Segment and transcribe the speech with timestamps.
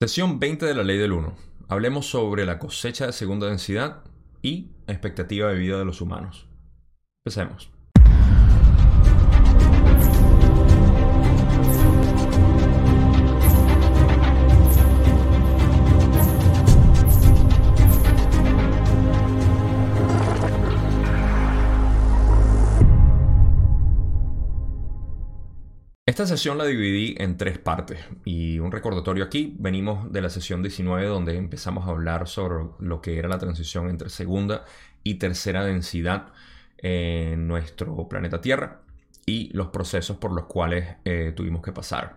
[0.00, 1.34] Sesión 20 de la ley del 1.
[1.66, 4.04] Hablemos sobre la cosecha de segunda densidad
[4.42, 6.46] y expectativa de vida de los humanos.
[7.24, 7.72] Empecemos.
[26.08, 29.54] Esta sesión la dividí en tres partes y un recordatorio aquí.
[29.58, 33.90] Venimos de la sesión 19 donde empezamos a hablar sobre lo que era la transición
[33.90, 34.64] entre segunda
[35.04, 36.28] y tercera densidad
[36.78, 38.80] en nuestro planeta Tierra
[39.26, 42.16] y los procesos por los cuales eh, tuvimos que pasar.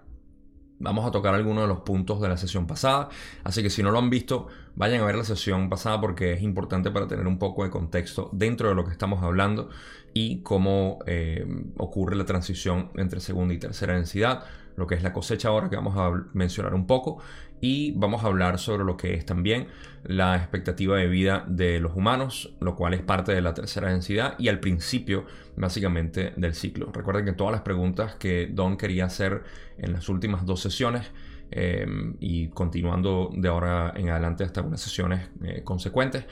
[0.81, 3.09] Vamos a tocar algunos de los puntos de la sesión pasada,
[3.44, 6.41] así que si no lo han visto, vayan a ver la sesión pasada porque es
[6.41, 9.70] importante para tener un poco de contexto dentro de lo que estamos hablando
[10.13, 11.45] y cómo eh,
[11.77, 14.44] ocurre la transición entre segunda y tercera densidad,
[14.76, 17.20] lo que es la cosecha ahora que vamos a mencionar un poco
[17.62, 19.68] y vamos a hablar sobre lo que es también
[20.04, 24.36] la expectativa de vida de los humanos, lo cual es parte de la tercera densidad
[24.40, 26.91] y al principio básicamente del ciclo.
[26.91, 29.44] Recuerden que todas las preguntas que Don quería hacer
[29.78, 31.12] en las últimas dos sesiones
[31.54, 36.24] Em, y continuando de ahora en adelante hasta unas sesiones eh, consecuentes,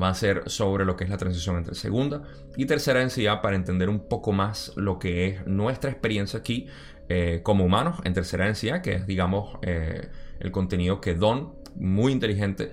[0.00, 2.24] va a ser sobre lo que es la transición entre segunda
[2.56, 6.66] y tercera densidad para entender un poco más lo que es nuestra experiencia aquí
[7.08, 10.08] eh, como humanos en tercera densidad, que es digamos eh,
[10.40, 12.72] el contenido que Don, muy inteligente,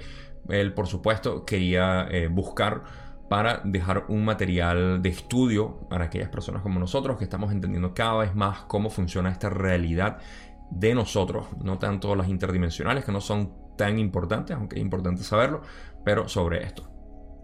[0.50, 2.84] él por supuesto quería buscar
[3.30, 8.18] para dejar un material de estudio para aquellas personas como nosotros que estamos entendiendo cada
[8.18, 10.18] vez más cómo funciona esta realidad
[10.72, 15.62] de nosotros, no tanto las interdimensionales que no son tan importantes, aunque es importante saberlo,
[16.04, 16.90] pero sobre esto.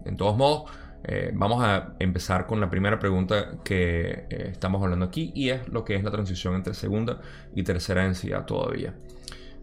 [0.04, 0.70] En todos modos,
[1.04, 5.68] eh, vamos a empezar con la primera pregunta que eh, estamos hablando aquí y es
[5.68, 7.20] lo que es la transición entre segunda
[7.54, 8.94] y tercera densidad todavía.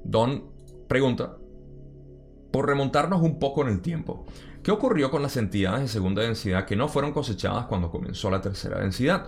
[0.04, 0.46] Don
[0.88, 1.38] pregunta,
[2.52, 4.26] por remontarnos un poco en el tiempo,
[4.64, 8.42] ¿qué ocurrió con las entidades de segunda densidad que no fueron cosechadas cuando comenzó la
[8.42, 9.28] tercera densidad?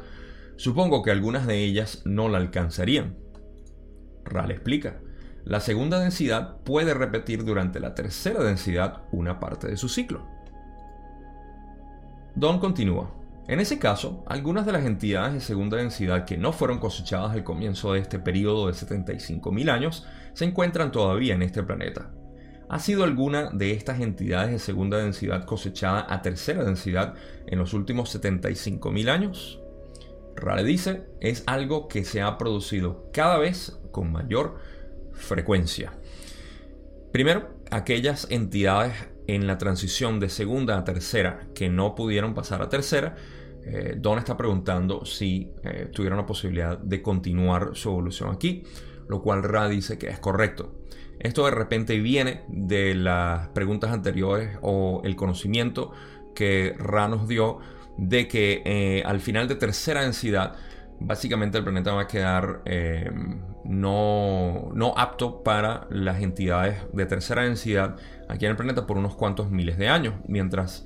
[0.55, 3.17] Supongo que algunas de ellas no la alcanzarían.
[4.23, 4.99] RAL explica.
[5.43, 10.36] La segunda densidad puede repetir durante la tercera densidad una parte de su ciclo.
[12.37, 13.11] Don continúa.
[13.47, 17.43] En ese caso, algunas de las entidades de segunda densidad que no fueron cosechadas al
[17.43, 22.11] comienzo de este periodo de 75.000 años se encuentran todavía en este planeta.
[22.69, 27.15] ¿Ha sido alguna de estas entidades de segunda densidad cosechada a tercera densidad
[27.47, 29.59] en los últimos 75.000 años?
[30.35, 34.59] Rale dice, es algo que se ha producido cada vez con mayor
[35.11, 35.91] frecuencia.
[37.11, 38.93] Primero, aquellas entidades
[39.27, 43.15] en la transición de segunda a tercera que no pudieron pasar a tercera,
[43.63, 48.63] eh, Don está preguntando si eh, tuvieron la posibilidad de continuar su evolución aquí,
[49.09, 50.73] lo cual Ra dice que es correcto.
[51.19, 55.91] Esto de repente viene de las preguntas anteriores o el conocimiento
[56.33, 57.59] que Ra nos dio
[57.97, 60.55] de que eh, al final de tercera densidad,
[60.99, 63.09] básicamente el planeta va a quedar eh,
[63.63, 67.97] no, no, apto para las entidades de tercera densidad
[68.29, 70.85] aquí en el planeta por unos cuantos miles de años, mientras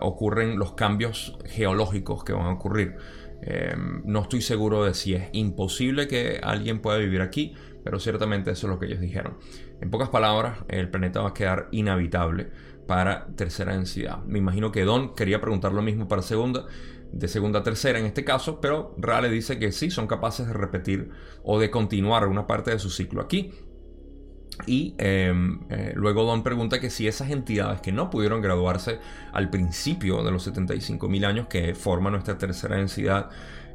[0.00, 2.96] ocurren los cambios geológicos que van a ocurrir.
[3.42, 3.74] Eh,
[4.04, 7.54] no estoy seguro de si es imposible que alguien pueda vivir aquí,
[7.84, 9.38] pero ciertamente eso es lo que ellos dijeron.
[9.80, 12.48] En pocas palabras, el planeta va a quedar inhabitable
[12.86, 14.22] para tercera densidad.
[14.24, 16.66] Me imagino que Don quería preguntar lo mismo para segunda,
[17.18, 20.52] de segunda a tercera en este caso, pero Rale dice que sí, son capaces de
[20.52, 21.10] repetir
[21.42, 23.52] o de continuar una parte de su ciclo aquí.
[24.66, 28.98] Y em, eh, luego Don pregunta que si esas entidades que no pudieron graduarse
[29.32, 33.30] al principio de los 75.000 años que forman nuestra tercera densidad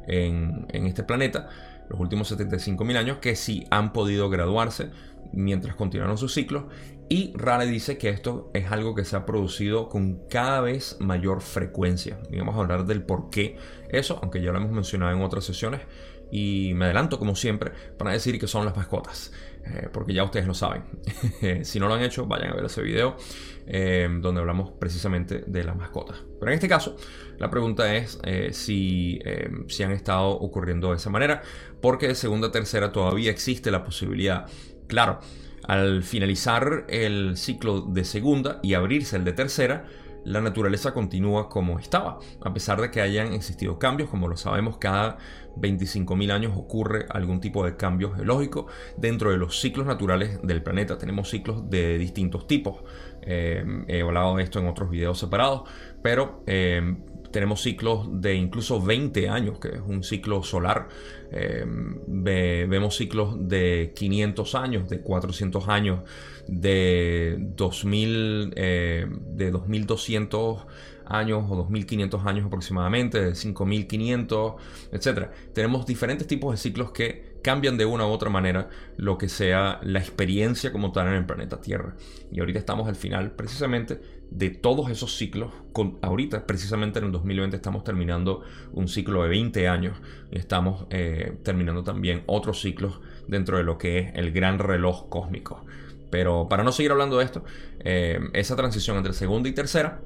[0.06, 1.48] en, este planeta,
[1.88, 4.90] los últimos 75.000 años, que si han podido graduarse
[5.32, 6.68] mientras continuaron su ciclo
[7.12, 11.42] y Rale dice que esto es algo que se ha producido con cada vez mayor
[11.42, 12.18] frecuencia.
[12.30, 13.58] Y vamos a hablar del por qué
[13.90, 15.82] eso, aunque ya lo hemos mencionado en otras sesiones.
[16.30, 19.30] Y me adelanto, como siempre, para decir que son las mascotas,
[19.66, 20.84] eh, porque ya ustedes lo saben.
[21.64, 23.18] si no lo han hecho, vayan a ver ese video
[23.66, 26.16] eh, donde hablamos precisamente de las mascotas.
[26.40, 26.96] Pero en este caso,
[27.36, 29.20] la pregunta es eh, si,
[29.68, 31.42] si han estado ocurriendo de esa manera,
[31.82, 34.46] porque de segunda a tercera todavía existe la posibilidad.
[34.92, 35.20] Claro,
[35.64, 39.86] al finalizar el ciclo de segunda y abrirse el de tercera,
[40.26, 44.76] la naturaleza continúa como estaba, a pesar de que hayan existido cambios, como lo sabemos,
[44.76, 45.16] cada
[45.56, 48.66] 25.000 años ocurre algún tipo de cambio geológico
[48.98, 50.98] dentro de los ciclos naturales del planeta.
[50.98, 52.82] Tenemos ciclos de distintos tipos.
[53.22, 55.62] Eh, he hablado de esto en otros videos separados,
[56.02, 56.98] pero eh,
[57.32, 60.88] tenemos ciclos de incluso 20 años, que es un ciclo solar.
[61.32, 66.00] Eh, vemos ciclos de 500 años, de 400 años,
[66.46, 70.66] de 2000, eh, de 2200
[71.06, 74.54] años o 2500 años aproximadamente, de 5500,
[74.92, 75.30] etc.
[75.52, 79.80] Tenemos diferentes tipos de ciclos que cambian de una u otra manera lo que sea
[79.82, 81.96] la experiencia como tal en el planeta Tierra.
[82.30, 84.00] Y ahorita estamos al final precisamente
[84.30, 85.52] de todos esos ciclos.
[85.72, 88.42] Con, ahorita, precisamente en el 2020, estamos terminando
[88.72, 89.98] un ciclo de 20 años
[90.30, 95.08] y estamos eh, terminando también otros ciclos dentro de lo que es el gran reloj
[95.08, 95.64] cósmico.
[96.10, 97.44] Pero para no seguir hablando de esto,
[97.80, 100.00] eh, esa transición entre segunda y tercera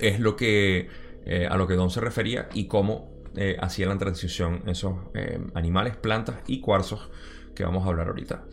[0.00, 0.88] es lo que
[1.26, 5.40] eh, a lo que Don se refería y cómo eh, hacía la transición esos eh,
[5.54, 7.10] animales, plantas y cuarzos
[7.54, 8.44] que vamos a hablar ahorita.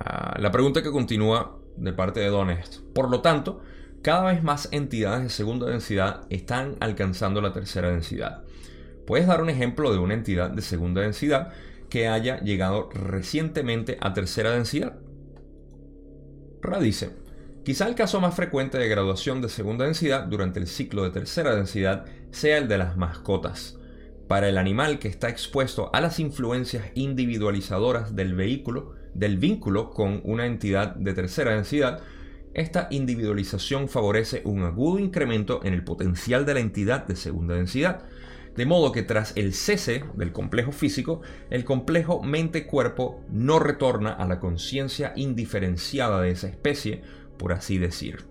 [0.00, 3.62] Ah, la pregunta que continúa de parte de Don es, por lo tanto,
[4.02, 8.44] cada vez más entidades de segunda densidad están alcanzando la tercera densidad.
[9.06, 11.52] ¿Puedes dar un ejemplo de una entidad de segunda densidad
[11.88, 14.98] que haya llegado recientemente a tercera densidad?
[16.60, 17.10] Radice.
[17.64, 21.54] Quizá el caso más frecuente de graduación de segunda densidad durante el ciclo de tercera
[21.54, 23.77] densidad sea el de las mascotas.
[24.28, 30.20] Para el animal que está expuesto a las influencias individualizadoras del vehículo, del vínculo con
[30.22, 32.02] una entidad de tercera densidad,
[32.52, 38.04] esta individualización favorece un agudo incremento en el potencial de la entidad de segunda densidad,
[38.54, 44.26] de modo que tras el cese del complejo físico, el complejo mente-cuerpo no retorna a
[44.26, 47.00] la conciencia indiferenciada de esa especie,
[47.38, 48.26] por así decir.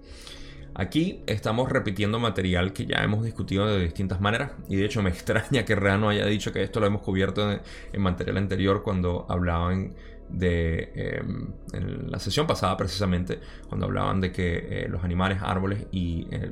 [0.80, 5.10] Aquí estamos repitiendo material que ya hemos discutido de distintas maneras y de hecho me
[5.10, 9.96] extraña que Reano haya dicho que esto lo hemos cubierto en, material anterior cuando hablaban
[10.30, 15.88] de em, en la sesión pasada precisamente cuando hablaban de que eh, los animales, árboles
[15.92, 16.52] y eh,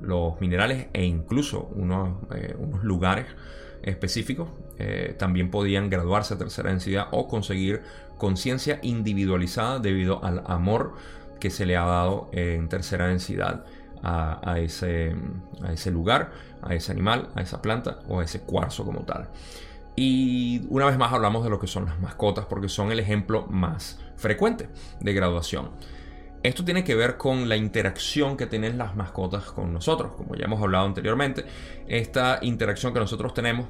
[0.00, 3.26] los minerales e incluso unos, eh, unos lugares
[3.82, 4.48] específicos
[5.16, 7.82] también podían graduarse a tercera densidad o conseguir
[8.18, 10.94] conciencia individualizada debido al amor
[11.42, 13.64] que se le ha dado en tercera densidad
[14.00, 15.16] a, ese,
[15.72, 16.30] ese lugar,
[16.62, 19.28] a ese animal, a esa planta o a ese cuarzo como tal.
[19.96, 23.48] Y una vez más hablamos de lo que son las mascotas porque son el ejemplo
[23.48, 24.68] más frecuente
[25.00, 25.70] de graduación.
[26.44, 30.44] Esto tiene que ver con la interacción que tienen las mascotas con nosotros, como ya
[30.44, 31.44] hemos hablado anteriormente.
[31.88, 33.66] Esta interacción que nosotros tenemos,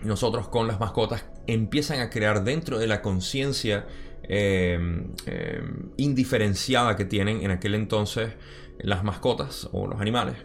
[0.00, 3.84] nosotros con las mascotas, empiezan a crear dentro de la conciencia
[4.28, 8.32] Em, em, indiferenciada que tienen en aquel entonces
[8.78, 10.36] las mascotas o los animales,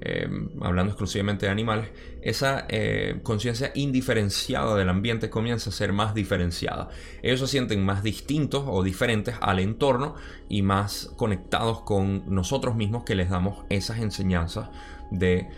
[0.00, 1.88] em, hablando exclusivamente de animales,
[2.22, 6.88] esa eh, conciencia indiferenciada del ambiente comienza a ser más diferenciada.
[7.22, 10.14] Ellos se sienten más distintos o diferentes al entorno
[10.48, 14.70] y más conectados con nosotros mismos que les damos esas enseñanzas
[15.10, 15.48] de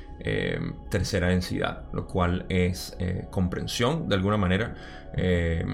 [0.90, 4.74] tercera densidad, lo cual es eh, comprensión de alguna manera
[5.16, 5.64] eh,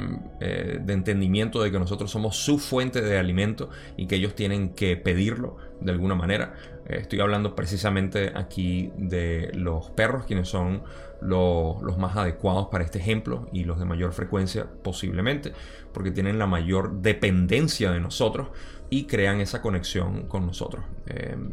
[0.40, 4.70] eh, de entendimiento de que nosotros somos su fuente de alimento y que ellos tienen
[4.70, 6.55] que pedirlo de alguna manera.
[6.86, 10.82] Eh, estoy hablando precisamente aquí de los perros, quienes son
[11.20, 15.52] los, más adecuados para este ejemplo y los de mayor frecuencia posiblemente,
[15.92, 18.48] porque tienen la mayor dependencia de nosotros
[18.90, 20.84] y crean esa conexión con nosotros.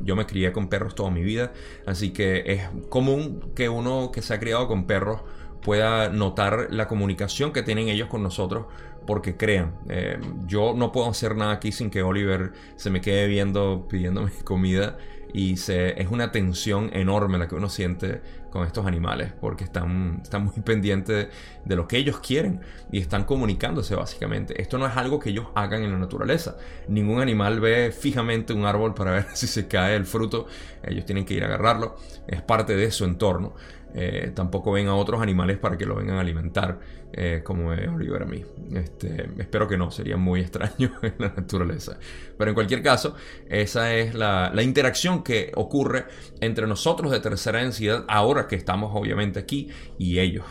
[0.03, 1.53] yo me crié con perros toda mi vida,
[1.85, 5.21] así que es común que uno que se ha criado con perros
[5.61, 8.65] pueda notar la comunicación que tienen ellos con nosotros,
[9.05, 13.27] porque crean, eh, yo no puedo hacer nada aquí sin que Oliver se me quede
[13.27, 14.97] viendo, pidiéndome comida,
[15.33, 20.19] y se, es una tensión enorme la que uno siente con estos animales, porque están,
[20.21, 21.29] están muy pendientes
[21.63, 22.61] de lo que ellos quieren
[22.91, 24.61] y están comunicándose básicamente.
[24.61, 26.57] Esto no es algo que ellos hagan en la naturaleza.
[26.87, 30.47] Ningún animal ve fijamente un árbol para ver si se cae el fruto,
[30.83, 31.95] ellos tienen que ir a agarrarlo,
[32.27, 33.55] es parte de su entorno.
[33.93, 36.79] Eh, tampoco ven a otros animales para que lo vengan a alimentar,
[37.11, 38.43] eh, como ve Oliver a mí.
[38.73, 41.97] Este, espero que no, sería muy extraño en la naturaleza.
[42.37, 43.15] Pero en cualquier caso,
[43.49, 46.05] esa es la, interacción que ocurre
[46.39, 50.45] entre nosotros de tercera densidad, ahora que estamos obviamente aquí, y ellos.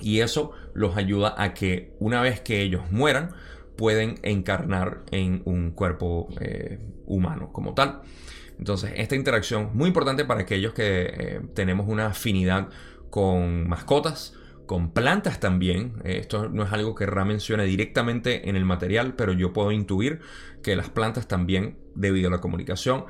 [0.00, 3.30] Y eso los ayuda a que una vez que ellos mueran,
[3.76, 8.02] pueden encarnar en un cuerpo eh, humano como tal.
[8.58, 12.68] Entonces, esta interacción muy importante para aquellos que eh, tenemos una afinidad
[13.10, 14.34] con mascotas,
[14.66, 15.94] con plantas también.
[16.04, 19.72] Eh, esto no es algo que Ra mencione directamente en el material, pero yo puedo
[19.72, 20.20] intuir
[20.62, 23.04] que las plantas también, debido a la comunicación,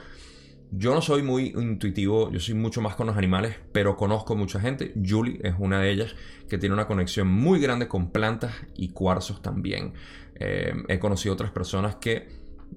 [0.71, 4.59] yo no soy muy intuitivo, yo soy mucho más con los animales, pero conozco mucha
[4.59, 4.93] gente.
[5.07, 6.17] Julie es una de ellas
[6.49, 9.93] que tiene una conexión muy grande con plantas y cuarzos también.
[10.35, 12.29] Eh, he conocido otras personas que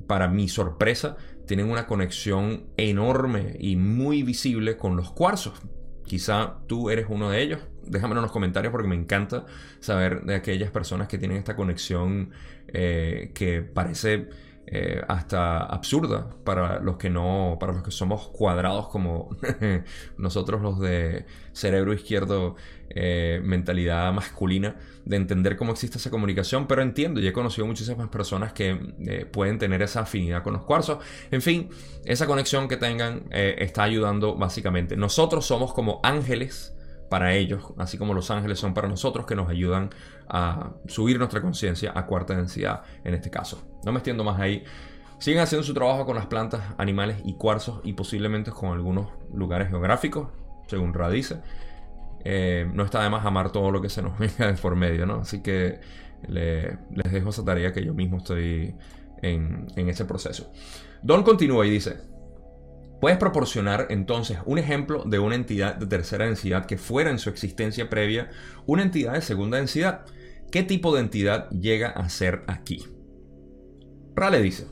[0.06, 1.18] para mi sorpresa,
[1.48, 5.62] tienen una conexión enorme y muy visible con los cuarzos.
[6.06, 7.60] Quizá tú eres uno de ellos.
[7.84, 9.46] Déjamelo en los comentarios porque me encanta
[9.80, 12.32] saber de aquellas personas que tienen esta conexión
[12.68, 14.30] eh, que parece
[14.70, 19.30] eh, hasta absurda para los que no, para los que somos cuadrados como
[20.18, 22.58] nosotros los de cerebro izquierdo,
[22.90, 28.10] eh, mentalidad masculina, de entender cómo existe esa comunicación, pero entiendo y he conocido muchísimas
[28.10, 30.98] personas que eh, pueden tener esa afinidad con los cuarzos.
[31.32, 31.70] En fin,
[32.04, 34.98] esa conexión que tengan está ayudando básicamente.
[34.98, 36.74] Nosotros somos como ángeles
[37.10, 39.92] para ellos, así como los ángeles son para nosotros, que nos ayudan
[40.30, 43.64] a subir nuestra conciencia a cuarta densidad en este caso.
[43.86, 44.64] No me extiendo más ahí.
[45.20, 49.70] Siguen haciendo su trabajo con las plantas, animales y cuarzos y posiblemente con algunos lugares
[49.70, 50.30] geográficos,
[50.68, 51.42] según Radice.
[52.24, 55.06] Eh, no está de más amar todo lo que se nos venga de por medio,
[55.06, 55.22] ¿no?
[55.22, 55.80] Así que
[56.28, 58.76] les dejo esa tarea que yo mismo estoy
[59.22, 60.52] en, en ese proceso.
[61.02, 61.98] Don continúa y dice,
[63.00, 67.30] Puedes proporcionar entonces un ejemplo de una entidad de tercera densidad que fuera en su
[67.30, 68.32] existencia previa
[68.66, 70.06] una entidad de segunda densidad.
[70.52, 72.86] ¿Qué tipo de entidad llega a ser aquí?
[74.16, 74.68] Rale dice,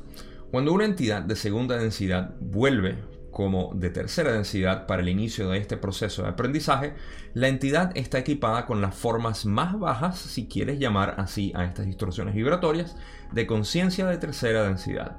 [0.51, 5.58] cuando una entidad de segunda densidad vuelve como de tercera densidad para el inicio de
[5.58, 6.94] este proceso de aprendizaje,
[7.34, 11.86] la entidad está equipada con las formas más bajas, si quieres llamar así a estas
[11.86, 12.96] distorsiones vibratorias,
[13.34, 15.17] de conciencia de tercera densidad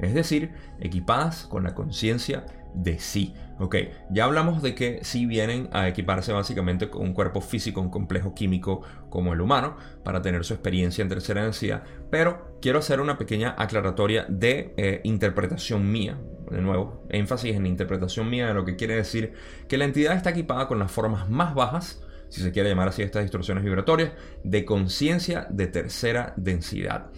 [0.00, 3.34] es decir, equipadas con la conciencia de sí.
[3.58, 3.76] Ok,
[4.10, 8.34] ya hablamos de que sí vienen a equiparse básicamente con un cuerpo físico, un complejo
[8.34, 13.18] químico como el humano, para tener su experiencia en tercera densidad, pero quiero hacer una
[13.18, 16.18] pequeña aclaratoria de eh, interpretación mía.
[16.50, 19.34] De nuevo, énfasis en interpretación mía de lo que quiere decir
[19.68, 23.02] que la entidad está equipada con las formas más bajas, si se quiere llamar así
[23.02, 24.12] estas distorsiones vibratorias,
[24.42, 27.10] de conciencia de tercera densidad.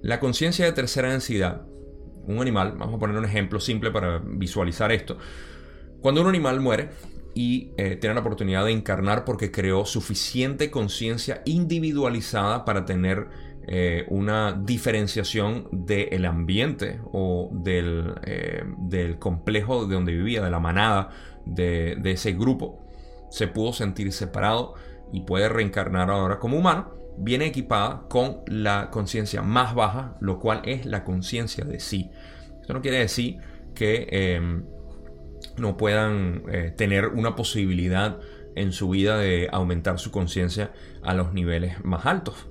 [0.00, 1.62] La conciencia de tercera densidad
[2.26, 5.18] un animal, vamos a poner un ejemplo simple para visualizar esto.
[6.00, 6.90] Cuando un animal muere
[7.34, 13.28] y eh, tiene la oportunidad de encarnar porque creó suficiente conciencia individualizada para tener
[13.66, 20.58] eh, una diferenciación del ambiente o del, eh, del, complejo de donde vivía, de la
[20.58, 21.10] manada
[21.46, 22.84] de, de ese grupo,
[23.30, 24.74] se pudo sentir separado
[25.12, 30.62] y puede reencarnar ahora como humano viene equipada con la conciencia más baja, lo cual
[30.64, 32.10] es la conciencia de sí.
[32.60, 33.38] Esto no quiere decir
[33.74, 34.64] que em,
[35.56, 38.18] no puedan eh, tener una posibilidad
[38.54, 42.46] en su vida de aumentar su conciencia a los niveles más altos.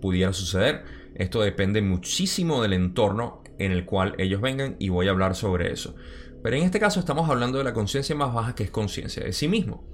[0.00, 0.84] Pudiera suceder.
[1.14, 5.72] Esto depende muchísimo del entorno en el cual ellos vengan y voy a hablar sobre
[5.72, 5.94] eso.
[6.42, 9.32] Pero en este caso estamos hablando de la conciencia más baja que es conciencia de
[9.32, 9.91] sí mismo.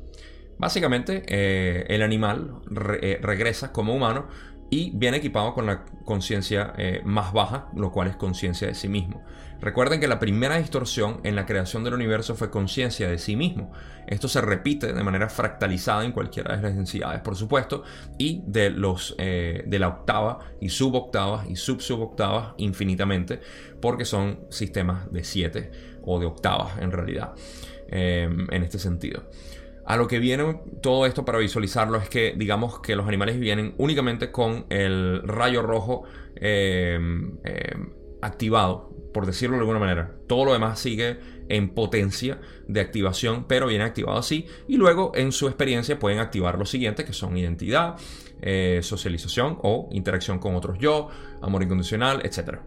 [0.58, 2.56] Básicamente, eh, el animal
[3.00, 4.26] eh, regresa como humano
[4.70, 8.88] y viene equipado con la conciencia eh, más baja, lo cual es conciencia de sí
[8.88, 9.24] mismo.
[9.60, 13.72] Recuerden que la primera distorsión en la creación del universo fue conciencia de sí mismo.
[14.06, 17.82] Esto se repite de manera fractalizada en cualquiera de las densidades, por supuesto,
[18.18, 23.40] y de, los, de la octava y suboctavas y subsuboctavas infinitamente,
[23.80, 25.72] porque son sistemas de siete
[26.04, 27.32] o de octavas en realidad,
[27.88, 29.24] en este sentido.
[29.88, 33.75] A lo que viene todo esto para visualizarlo es que digamos que los animales vienen
[33.78, 36.02] únicamente con el rayo rojo
[36.37, 37.00] eh,
[37.42, 37.75] eh,
[38.21, 40.14] activado, por decirlo de alguna manera.
[40.26, 41.16] Todo lo demás sigue
[41.49, 44.45] en potencia de activación, pero viene activado así.
[44.68, 47.97] Y luego en su experiencia pueden activar lo siguiente, que son identidad,
[48.42, 51.09] eh, socialización o interacción con otros yo,
[51.40, 52.59] amor incondicional, etc.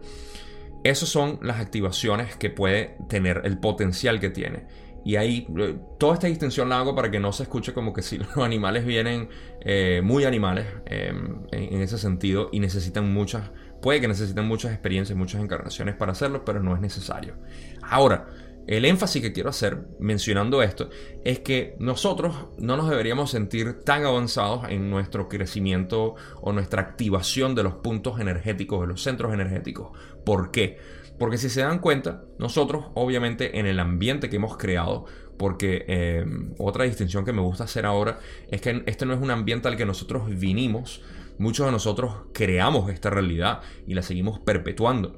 [0.82, 4.66] Esas son las activaciones que puede tener, el potencial que tiene.
[5.04, 8.02] Y ahí, eh, toda esta distinción la hago para que no se escuche como que
[8.02, 9.28] si los animales vienen
[9.60, 15.18] eh, muy animales em, en, ese sentido y necesitan muchas, puede que necesiten muchas experiencias,
[15.18, 17.34] muchas encarnaciones para hacerlo, pero no es necesario.
[17.82, 18.28] Ahora,
[18.66, 20.88] el énfasis que quiero hacer mencionando esto
[21.24, 27.54] es que nosotros no nos deberíamos sentir tan avanzados en nuestro crecimiento o nuestra activación
[27.54, 29.90] de los puntos energéticos, de los centros energéticos.
[30.24, 30.78] ¿Por qué?
[31.18, 36.24] Porque si se dan cuenta, nosotros obviamente en el ambiente que hemos creado, porque eh,
[36.58, 39.76] otra distinción que me gusta hacer ahora es que este no es un ambiente al
[39.76, 41.02] que nosotros vinimos,
[41.38, 45.16] muchos de nosotros creamos esta realidad y la seguimos perpetuando.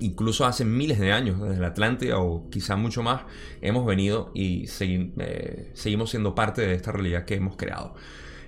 [0.00, 3.22] Incluso hace miles de años, desde la Atlántida o quizá mucho más,
[3.60, 7.94] hemos venido y eh, seguimos siendo parte de esta realidad que hemos creado.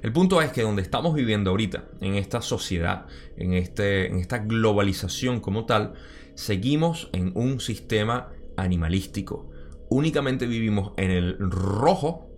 [0.03, 3.07] El punto es que donde estamos viviendo ahorita, en esta sociedad,
[3.37, 5.93] este, en esta globalización como tal,
[6.35, 9.51] seguimos en un sistema animalístico.
[9.91, 12.31] Únicamente vivimos en el rojo,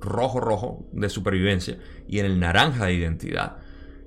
[0.00, 3.58] rojo, rojo de supervivencia y en el naranja de identidad.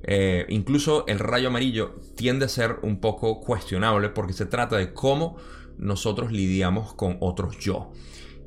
[0.04, 4.94] Eh, incluso el rayo amarillo tiende a ser un poco cuestionable porque se trata de
[4.94, 5.38] cómo
[5.78, 7.92] nosotros lidiamos con otros yo.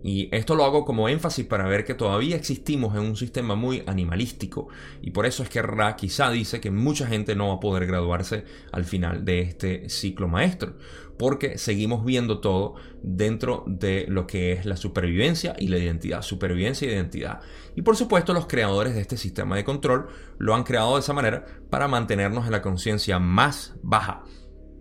[0.04, 3.84] Y esto lo hago como énfasis para ver que todavía existimos en un sistema muy
[3.86, 4.66] animalístico
[5.00, 7.86] y por eso es que Ra quizá dice que mucha gente no va a poder
[7.86, 10.74] graduarse al final de este ciclo maestro,
[11.22, 16.88] porque seguimos viendo todo dentro de lo que es la supervivencia y la identidad, supervivencia
[16.88, 17.38] e identidad.
[17.76, 21.12] Y por supuesto los creadores de este sistema de control lo han creado de esa
[21.12, 24.24] manera para mantenernos en la conciencia más baja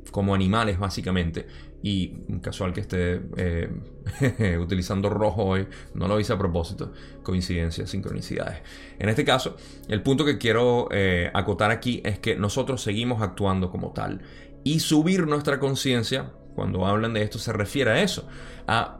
[0.09, 1.45] como animales básicamente
[1.83, 2.09] y
[2.41, 8.61] casual que esté eh, utilizando rojo hoy, no lo hice a propósito, coincidencias, sincronicidades.
[8.97, 9.57] En este caso,
[9.87, 14.21] el punto que quiero eh, acotar aquí es que nosotros seguimos actuando como tal
[14.63, 18.27] y subir nuestra conciencia, cuando hablan de esto se refiere a eso,
[18.67, 18.97] a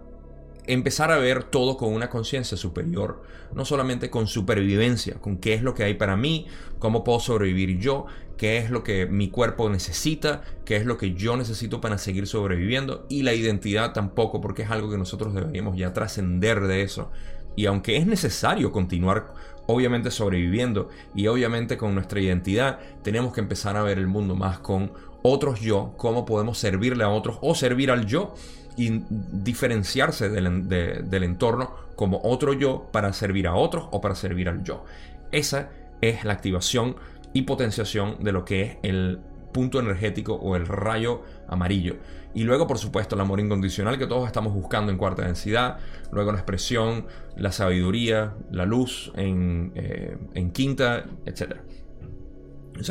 [0.66, 5.64] empezar a ver todo con una conciencia superior, no solamente con supervivencia, con qué es
[5.64, 6.48] lo que hay para mí,
[6.80, 8.06] cómo puedo sobrevivir yo,
[8.38, 12.28] qué es lo que mi cuerpo necesita, qué es lo que yo necesito para seguir
[12.28, 17.12] sobreviviendo y la identidad tampoco, porque es algo que nosotros deberíamos ya trascender de eso.
[17.56, 19.34] Y aunque es necesario continuar
[19.68, 24.60] obviamente sobreviviendo y obviamente con nuestra identidad, tenemos que empezar a ver el mundo más
[24.60, 24.92] con
[25.24, 28.34] otros yo, cómo podemos servirle a otros o servir al yo
[28.78, 34.64] y diferenciarse del, entorno como otro yo para servir a otros o para servir al
[34.64, 34.86] yo.
[35.32, 35.70] Esa
[36.02, 36.96] es la activación
[37.34, 39.20] y potenciación de lo que es el
[39.54, 41.98] punto energético o el rayo amarillo.
[42.34, 45.80] Y luego, por supuesto, el amor incondicional que todos estamos buscando en cuarta densidad.
[46.14, 50.18] Luego la expresión, la sabiduría, la luz en, eh,
[50.54, 51.62] quinta, etcétera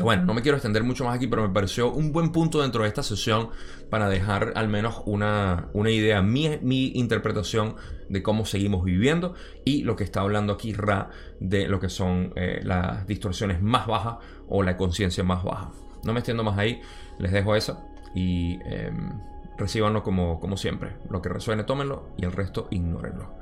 [0.02, 2.82] bueno, no me quiero extender mucho más aquí, pero me pareció un buen punto dentro
[2.82, 3.50] de esta sesión
[3.88, 7.76] para dejar al menos una, idea, mi, mi, interpretación
[8.08, 12.32] de cómo seguimos viviendo y lo que está hablando aquí Ra de lo que son
[12.36, 14.16] eh, las distorsiones más bajas
[14.48, 15.72] o la conciencia más baja.
[16.04, 16.80] No me extiendo más ahí,
[17.18, 17.82] les dejo eso
[18.14, 18.90] y eh,
[19.56, 20.96] recibanlo como, como siempre.
[21.10, 23.34] Lo que resuene, tómenlo y el resto ignórenlo.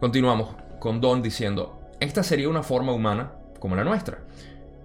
[0.00, 4.18] Continuamos con Don diciendo, esta sería una forma humana como la nuestra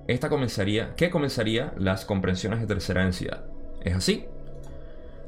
[0.08, 3.46] esta comenzaría, ¿qué comenzaría las comprensiones de tercera densidad.
[3.84, 4.26] ¿Es así?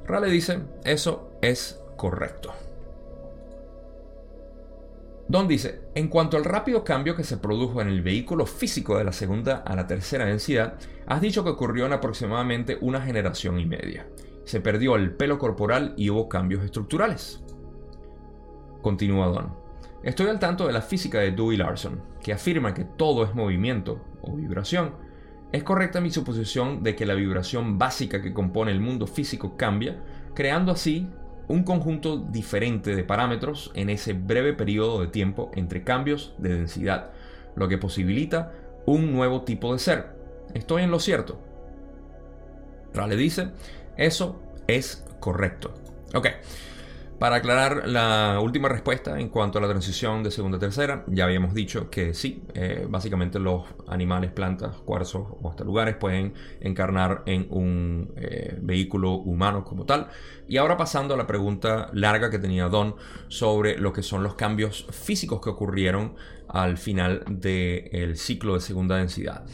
[0.06, 2.54] Rale dice, eso es correcto.
[5.28, 9.04] Don dice, en cuanto al rápido cambio que se produjo en el vehículo físico de
[9.04, 10.76] la segunda a la tercera densidad,
[11.08, 14.08] has dicho que ocurrió en aproximadamente una generación y media.
[14.44, 17.42] Se perdió el pelo corporal y hubo cambios estructurales.
[18.84, 19.65] Continúa Don.
[20.06, 24.06] Estoy al tanto de la física de Dewey Larson, que afirma que todo es movimiento
[24.22, 24.94] o vibración.
[25.52, 30.00] Es correcta mi suposición de que la vibración básica que compone el mundo físico cambia,
[30.36, 31.08] creando así
[31.48, 37.10] un conjunto diferente de parámetros en ese breve periodo de tiempo entre cambios de densidad,
[37.56, 38.54] lo que posibilita
[38.86, 40.16] un nuevo tipo de ser.
[40.54, 41.42] ¿Estoy en lo cierto?
[42.94, 43.50] Rale dice,
[43.98, 45.74] eso es correcto.
[46.14, 46.28] Ok.
[47.20, 51.24] Para aclarar la última respuesta en cuanto a la transición de segunda a tercera, ya
[51.24, 57.24] habíamos dicho que sí, eh, básicamente los animales, plantas, cuarzos o hasta lugares pueden encarnar
[57.26, 60.10] en un eh, vehículo humano como tal.
[60.50, 62.96] Y ahora pasando a la pregunta larga que tenía Don
[63.30, 66.16] sobre lo que son los cambios físicos que ocurrieron
[66.50, 69.46] al final del ciclo de segunda densidad.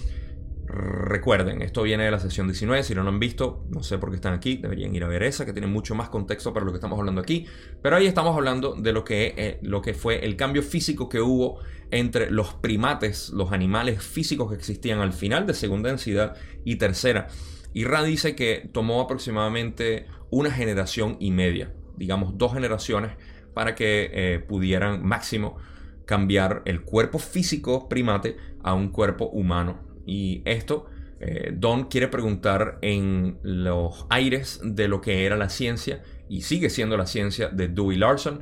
[0.74, 4.10] Recuerden, esto viene de la sesión 19, si no lo han visto, no sé por
[4.10, 6.72] qué están aquí, deberían ir a ver esa, que tiene mucho más contexto para lo
[6.72, 7.46] que estamos hablando aquí,
[7.82, 11.20] pero ahí estamos hablando de lo que, eh, lo que fue el cambio físico que
[11.20, 16.78] hubo entre los primates, los animales físicos que existían al final de segunda densidad y
[16.78, 17.28] tercera.
[17.74, 23.12] Y Ra dice que tomó aproximadamente una generación y media, digamos dos generaciones,
[23.54, 25.58] para que eh, pudieran máximo
[26.06, 30.88] cambiar el cuerpo físico primate a un cuerpo humano y esto,
[31.22, 36.70] eh, Don quiere preguntar en los aires de lo que era la ciencia y sigue
[36.70, 38.42] siendo la ciencia de Dewey Larson,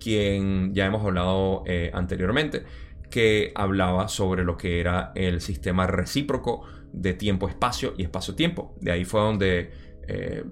[0.00, 2.64] quien ya hemos hablado eh, anteriormente,
[3.12, 8.74] que hablaba sobre lo que era el sistema recíproco de tiempo-espacio y espacio-tiempo.
[8.80, 9.70] De ahí fue donde
[10.08, 10.42] eh,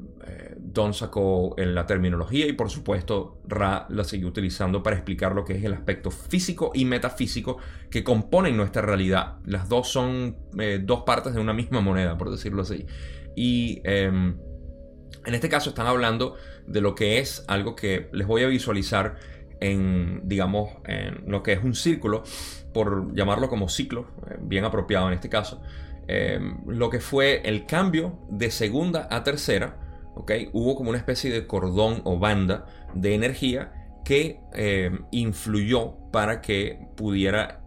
[0.65, 5.45] Don sacó en la terminología y por supuesto Ra la siguió utilizando para explicar lo
[5.45, 7.59] que es el aspecto físico y metafísico
[7.91, 9.39] que componen nuestra realidad.
[9.45, 12.87] Las dos son eh, dos partes de una misma moneda, por decirlo así.
[13.35, 14.37] Y em,
[15.25, 19.17] en este caso están hablando de lo que es algo que les voy a visualizar
[19.61, 20.71] en, digamos,
[21.27, 22.25] lo que es un círculo,
[22.75, 24.09] por llamarlo como ciclo,
[24.41, 25.63] bien apropiado en este caso.
[26.09, 29.79] Em, lo que fue el cambio de segunda a tercera,
[30.53, 33.73] hubo como una especie de cordón o banda de energía
[34.05, 37.59] que em, influyó para que pudiera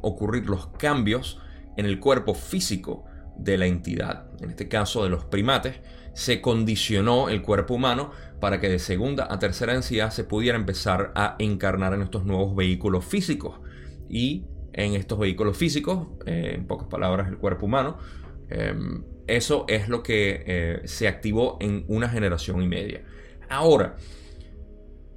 [0.00, 1.40] ocurrir los cambios
[1.76, 3.04] en el cuerpo físico
[3.36, 4.26] de la entidad.
[4.40, 5.76] En este caso de los primates,
[6.14, 11.12] se condicionó el cuerpo humano para que de segunda a tercera densidad se pudiera empezar
[11.14, 13.60] a encarnar en estos nuevos vehículos físicos.
[14.08, 17.98] Y en estos vehículos físicos, eh, en pocas palabras, el cuerpo humano,
[18.48, 23.02] em, eso es lo que eh, se activó en una generación y media.
[23.48, 23.96] Ahora,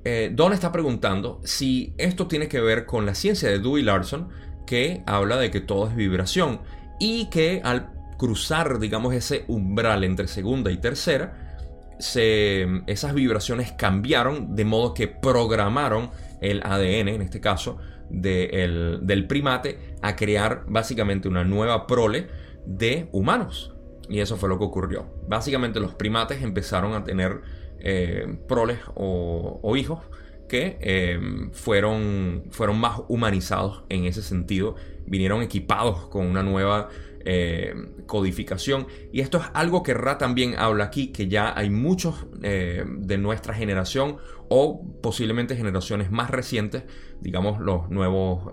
[0.04, 4.30] eh, Don está preguntando si esto tiene que ver con la ciencia de Dewey Larson,
[4.68, 6.62] que habla de que todo es vibración
[7.00, 11.58] y que al cruzar, digamos, ese umbral entre segunda y tercera,
[11.98, 17.78] esas vibraciones cambiaron de modo que programaron el ADN, en este caso,
[18.10, 22.28] del primate, a crear básicamente una nueva prole
[22.66, 23.75] de humanos.
[24.10, 25.08] Y eso fue lo que ocurrió.
[25.28, 27.42] Básicamente los primates empezaron a tener
[27.80, 30.00] eh, proles o, hijos
[30.48, 31.20] que eh,
[31.52, 36.90] fueron, fueron más humanizados en ese sentido, vinieron equipados con una nueva
[37.26, 37.74] eh,
[38.06, 38.88] codificación.
[39.12, 43.54] Y esto es algo que Ra también habla aquí, que ya hay muchos de nuestra
[43.54, 44.18] generación
[44.50, 46.84] o posiblemente generaciones más recientes,
[47.22, 48.52] digamos los nuevos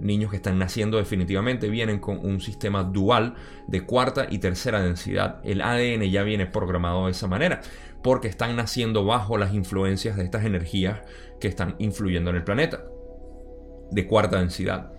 [0.00, 3.34] niños que están naciendo definitivamente, vienen con un sistema dual
[3.66, 5.40] de cuarta y tercera densidad.
[5.44, 7.60] El ADN ya viene programado de esa manera,
[8.02, 11.00] porque están naciendo bajo las influencias de estas energías
[11.40, 12.84] que están influyendo en el planeta
[13.90, 14.92] de cuarta densidad.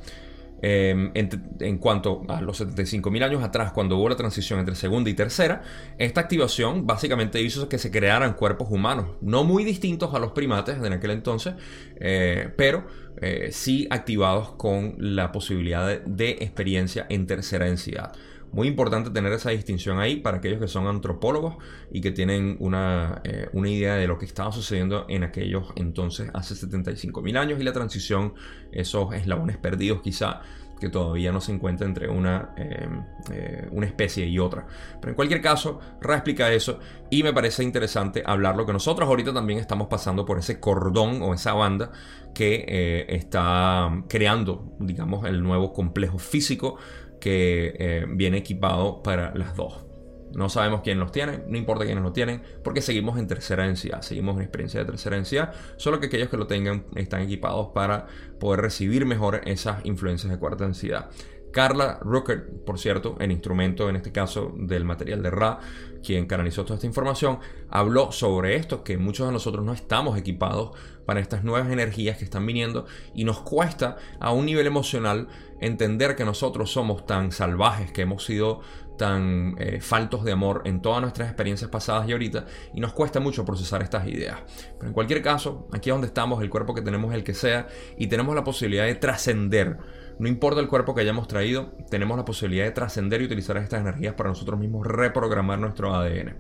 [0.60, 5.14] Em, en, cuanto a los 75.000 años atrás, cuando hubo la transición entre segunda y
[5.14, 5.62] tercera,
[6.00, 10.78] esta activación básicamente hizo que se crearan cuerpos humanos, no muy distintos a los primates
[10.84, 11.54] en aquel entonces,
[11.98, 12.88] eh, pero
[13.22, 18.14] eh, sí activados con la posibilidad de experiencia en tercera densidad.
[18.52, 21.58] Muy importante tener esa distinción ahí para aquellos que son antropólogos
[21.92, 26.30] y que tienen una, eh, una idea de lo que estaba sucediendo en aquellos entonces
[26.34, 28.34] hace 75 mil años y la transición,
[28.72, 30.42] esos eslabones perdidos quizá
[30.80, 34.66] que todavía no se encuentra entre una, em, eh, una especie y otra.
[35.00, 39.34] Pero en cualquier caso, Ra explica eso y me parece interesante hablarlo que nosotros ahorita
[39.34, 41.92] también estamos pasando por ese cordón o esa banda
[42.34, 46.78] que eh, está creando, digamos, el nuevo complejo físico
[47.20, 49.87] que eh, viene equipado para las dos.
[50.34, 54.02] No sabemos quién los tiene, no importa quiénes lo tienen, porque seguimos en tercera densidad,
[54.02, 58.08] seguimos en experiencia de tercera densidad, solo que aquellos que lo tengan están equipados para
[58.40, 61.10] poder recibir mejor esas influencias de cuarta densidad.
[61.52, 65.60] Carla Rucker, por cierto, el instrumento en este caso del material de Ra,
[66.04, 70.78] quien canalizó toda esta información, habló sobre esto, que muchos de nosotros no estamos equipados
[71.06, 72.86] para estas nuevas energías que están viniendo
[73.16, 78.24] y nos cuesta a un nivel emocional entender que nosotros somos tan salvajes, que hemos
[78.24, 78.62] sido
[78.98, 83.20] tan eh, faltos de amor en todas nuestras experiencias pasadas y ahorita y nos cuesta
[83.20, 84.40] mucho procesar estas ideas.
[84.78, 87.68] Pero en cualquier caso, aquí es donde estamos, el cuerpo que tenemos el que sea
[87.98, 89.78] y tenemos la posibilidad de trascender
[90.20, 93.82] no importa el cuerpo que hayamos traído, tenemos la posibilidad de trascender y utilizar estas
[93.82, 96.38] energías para nosotros mismos reprogramar nuestro ADN.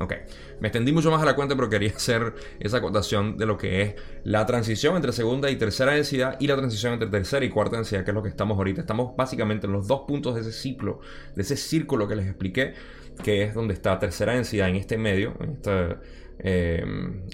[0.00, 0.14] Ok,
[0.60, 3.82] me extendí mucho más a la cuenta, pero quería hacer esa acotación de lo que
[3.82, 7.76] es la transición entre segunda y tercera densidad y la transición entre tercera y cuarta
[7.76, 8.80] densidad, que es lo que estamos ahorita.
[8.80, 11.00] Estamos básicamente en los dos puntos de ese ciclo,
[11.34, 12.74] de ese círculo que les expliqué,
[13.22, 15.96] que es donde está tercera densidad en este medio, en este,
[16.38, 16.84] eh,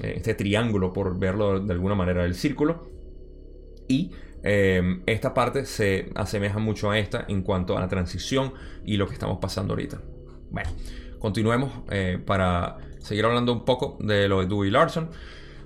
[0.03, 2.91] este triángulo, por verlo de alguna manera, del círculo.
[3.89, 8.53] Y Em, esta parte se asemeja mucho a esta en cuanto a la transición
[8.85, 10.01] y lo que estamos pasando ahorita.
[10.51, 10.71] Bueno,
[11.23, 15.09] continuemos eh, para seguir hablando un poco de lo de Dewey Larson,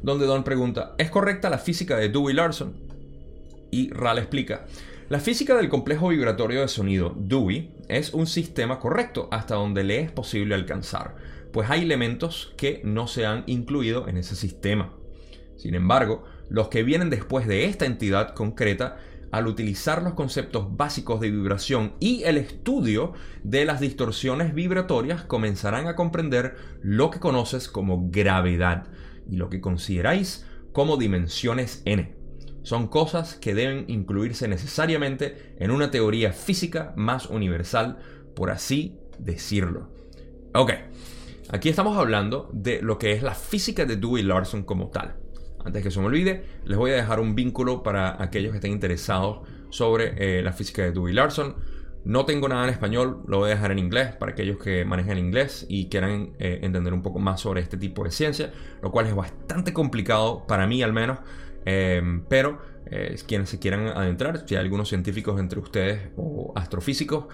[0.02, 2.76] donde Don pregunta, ¿es correcta la física de Dewey Larson?
[3.70, 4.66] Y Ral explica,
[5.08, 10.00] la física del complejo vibratorio de sonido Dewey es un sistema correcto hasta donde le
[10.00, 11.16] es posible alcanzar,
[11.52, 14.92] pues hay elementos que no se han incluido en ese sistema.
[15.56, 18.98] Sin embargo, los que vienen después de esta entidad concreta,
[19.36, 23.12] al utilizar los conceptos básicos de vibración y el estudio
[23.44, 28.86] de las distorsiones vibratorias, comenzarán a comprender lo que conoces como gravedad
[29.30, 32.16] y lo que consideráis como dimensiones n.
[32.62, 37.98] Son cosas que deben incluirse necesariamente en una teoría física más universal,
[38.34, 39.90] por así decirlo.
[40.54, 40.72] Ok,
[41.50, 45.25] aquí estamos hablando de lo que es la física de Dewey Larson como tal.
[45.66, 48.70] Antes que se me olvide, les voy a dejar un vínculo para aquellos que estén
[48.70, 51.56] interesados sobre eh, la física de Dewey Larson.
[52.04, 55.18] No tengo nada en español, lo voy a dejar en inglés para aquellos que manejan
[55.18, 59.08] inglés y quieran eh, entender un poco más sobre este tipo de ciencia, lo cual
[59.08, 61.18] es bastante complicado para mí al menos,
[61.64, 67.24] em, pero eh, quienes se quieran adentrar, si hay algunos científicos entre ustedes o astrofísicos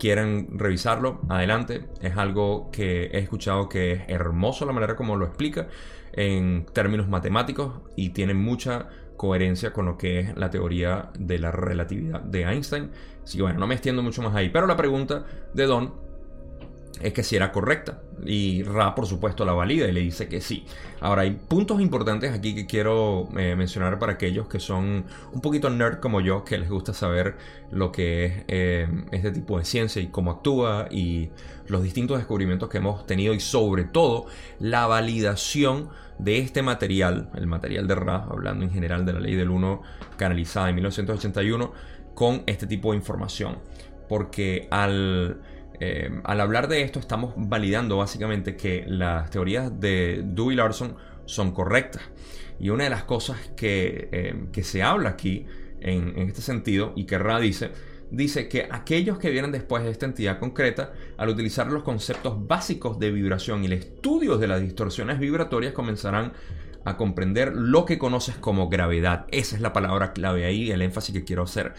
[0.00, 1.84] quieran revisarlo, adelante.
[2.00, 5.68] Es algo que he escuchado que es hermoso la manera como lo explica
[6.12, 11.50] en términos matemáticos y tiene mucha coherencia con lo que es la teoría de la
[11.50, 12.90] relatividad de Einstein.
[13.22, 14.48] Así que bueno, no me extiendo mucho más ahí.
[14.48, 16.07] Pero la pregunta de Don
[17.00, 18.02] es que si era correcta.
[18.24, 20.66] Y Ra, por supuesto, la valida y le dice que sí.
[21.00, 25.70] Ahora, hay puntos importantes aquí que quiero eh, mencionar para aquellos que son un poquito
[25.70, 27.36] nerd como yo, que les gusta saber
[27.70, 31.30] lo que es eh, este tipo de ciencia y cómo actúa y
[31.68, 34.26] los distintos descubrimientos que hemos tenido y sobre todo
[34.58, 39.34] la validación de este material, el material de Ra, hablando en general de la ley
[39.34, 39.82] del 1
[40.16, 41.72] canalizada en 1981,
[42.14, 43.58] con este tipo de información.
[44.08, 45.40] Porque al
[45.80, 51.52] eh, al hablar de esto estamos validando básicamente que las teorías de Dewey Larson son
[51.52, 52.02] correctas.
[52.58, 55.46] Y una de las cosas que, eh, se habla aquí
[55.80, 57.70] en, este sentido y que Ra dice,
[58.10, 62.98] dice que aquellos que vienen después de esta entidad concreta, al utilizar los conceptos básicos
[62.98, 66.32] de vibración y el estudio de las distorsiones vibratorias, comenzarán
[66.84, 69.26] a comprender lo que conoces como gravedad.
[69.30, 71.74] Esa es la palabra clave ahí, el énfasis que quiero hacer.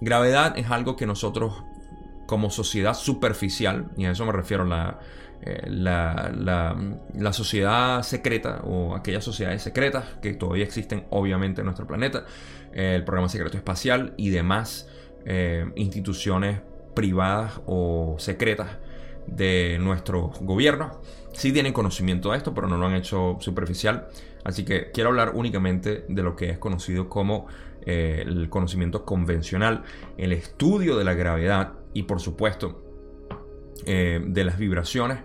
[0.00, 1.62] Gravedad es algo que nosotros
[2.32, 4.98] como sociedad superficial, y a eso me refiero la,
[5.42, 11.86] eh, la, la, sociedad secreta o aquellas sociedades secretas que todavía existen obviamente en nuestro
[11.86, 12.24] planeta,
[12.72, 14.88] eh, el programa secreto espacial y demás
[15.26, 16.62] eh, instituciones
[16.94, 18.78] privadas o secretas
[19.26, 21.02] de nuestro gobierno.
[21.34, 24.08] Sí tienen conocimiento de esto, pero no lo han hecho superficial.
[24.42, 27.46] Así que quiero hablar únicamente de lo que es conocido como
[27.84, 29.82] el conocimiento convencional,
[30.16, 32.82] el estudio de la gravedad y por supuesto
[33.86, 35.18] eh, de las vibraciones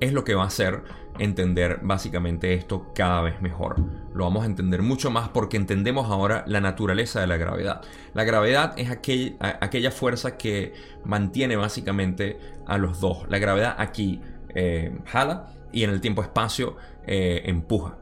[0.00, 0.82] es lo que va a hacer
[1.18, 3.76] entender básicamente esto cada vez mejor.
[4.14, 7.82] Lo vamos a entender mucho más porque entendemos ahora la naturaleza de la gravedad.
[8.14, 10.72] La gravedad es aquella fuerza que
[11.04, 13.26] mantiene básicamente a los dos.
[13.28, 14.20] La gravedad aquí
[14.54, 17.98] eh, jala y en el tiempo-espacio eh, empuja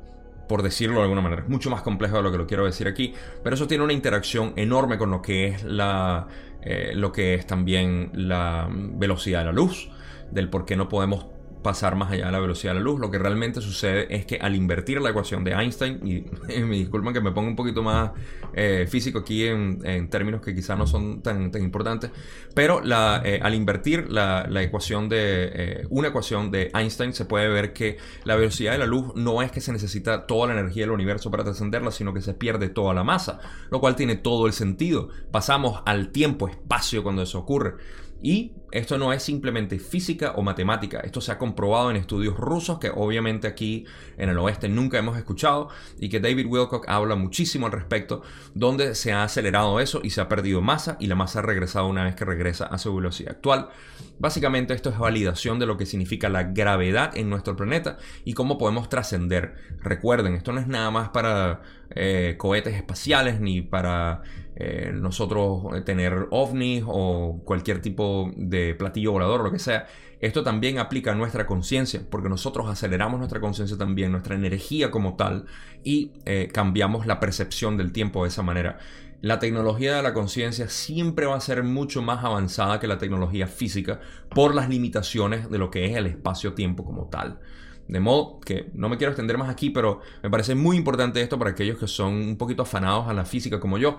[0.49, 1.43] por decirlo de alguna manera.
[1.43, 3.93] Es mucho más complejo de lo que lo quiero decir aquí, pero eso tiene una
[3.93, 6.27] interacción enorme con lo que es la,
[6.63, 9.91] eh, lo que es también la velocidad de la luz,
[10.31, 11.27] del por qué no podemos
[11.63, 13.01] pasar más allá de la velocidad de la luz.
[13.01, 16.25] Lo que realmente sucede es que al invertir la ecuación de Einstein, y,
[16.63, 18.13] me disculpan que me ponga un poquito más
[18.55, 22.11] eh, físico aquí en, términos que quizás no son tan, tan importantes,
[22.55, 27.73] pero eh, al invertir la, ecuación de eh, una ecuación de Einstein se puede ver
[27.73, 30.91] que la velocidad de la luz no es que se necesita toda la energía del
[30.91, 34.53] universo para trascenderla, sino que se pierde toda la masa, lo cual tiene todo el
[34.53, 35.09] sentido.
[35.31, 37.75] Pasamos al tiempo, espacio cuando eso ocurre.
[38.23, 42.79] Y esto no es simplemente física o matemática, esto se ha comprobado en estudios rusos
[42.79, 43.85] que obviamente aquí
[44.17, 48.23] en el oeste nunca hemos escuchado y que David Wilcock habla muchísimo al respecto,
[48.55, 51.89] donde se ha acelerado eso y se ha perdido masa y la masa ha regresado
[51.89, 53.71] una vez que regresa a su velocidad actual.
[54.19, 58.59] Básicamente esto es validación de lo que significa la gravedad en nuestro planeta y cómo
[58.59, 59.55] podemos trascender.
[59.83, 61.63] Recuerden, esto no es nada más para
[61.95, 64.23] eh, cohetes espaciales ni para
[64.63, 69.87] eh, nosotros tener ovnis o cualquier tipo de platillo volador lo que sea.
[70.21, 75.17] Esto también aplica a nuestra conciencia, porque nosotros aceleramos nuestra conciencia también, nuestra energía como
[75.17, 75.47] tal,
[75.83, 78.79] y eh, cambiamos la percepción del tiempo de esa manera.
[79.23, 83.47] La tecnología de la conciencia siempre va a ser mucho más avanzada que la tecnología
[83.47, 87.39] física por las limitaciones de lo que es el espacio-tiempo como tal.
[87.87, 91.39] De modo que no me quiero extender más aquí, pero me parece muy importante esto
[91.39, 93.99] para aquellos que son un poquito afanados a la física como yo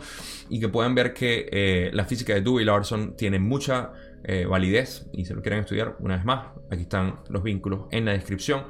[0.50, 3.92] y que puedan ver que eh, la física de Dewey Larson tiene mucha
[4.24, 8.06] eh, validez y si lo quieren estudiar una vez más, aquí están los vínculos en
[8.06, 8.64] la descripción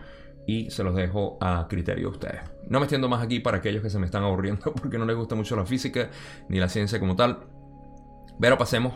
[0.45, 2.41] y se los dejo a criterio de ustedes.
[2.67, 5.15] No me extiendo más aquí para aquellos que se me están aburriendo porque no les
[5.15, 6.09] gusta mucho la física
[6.49, 7.39] ni la ciencia como tal.
[8.39, 8.93] Pero pasemos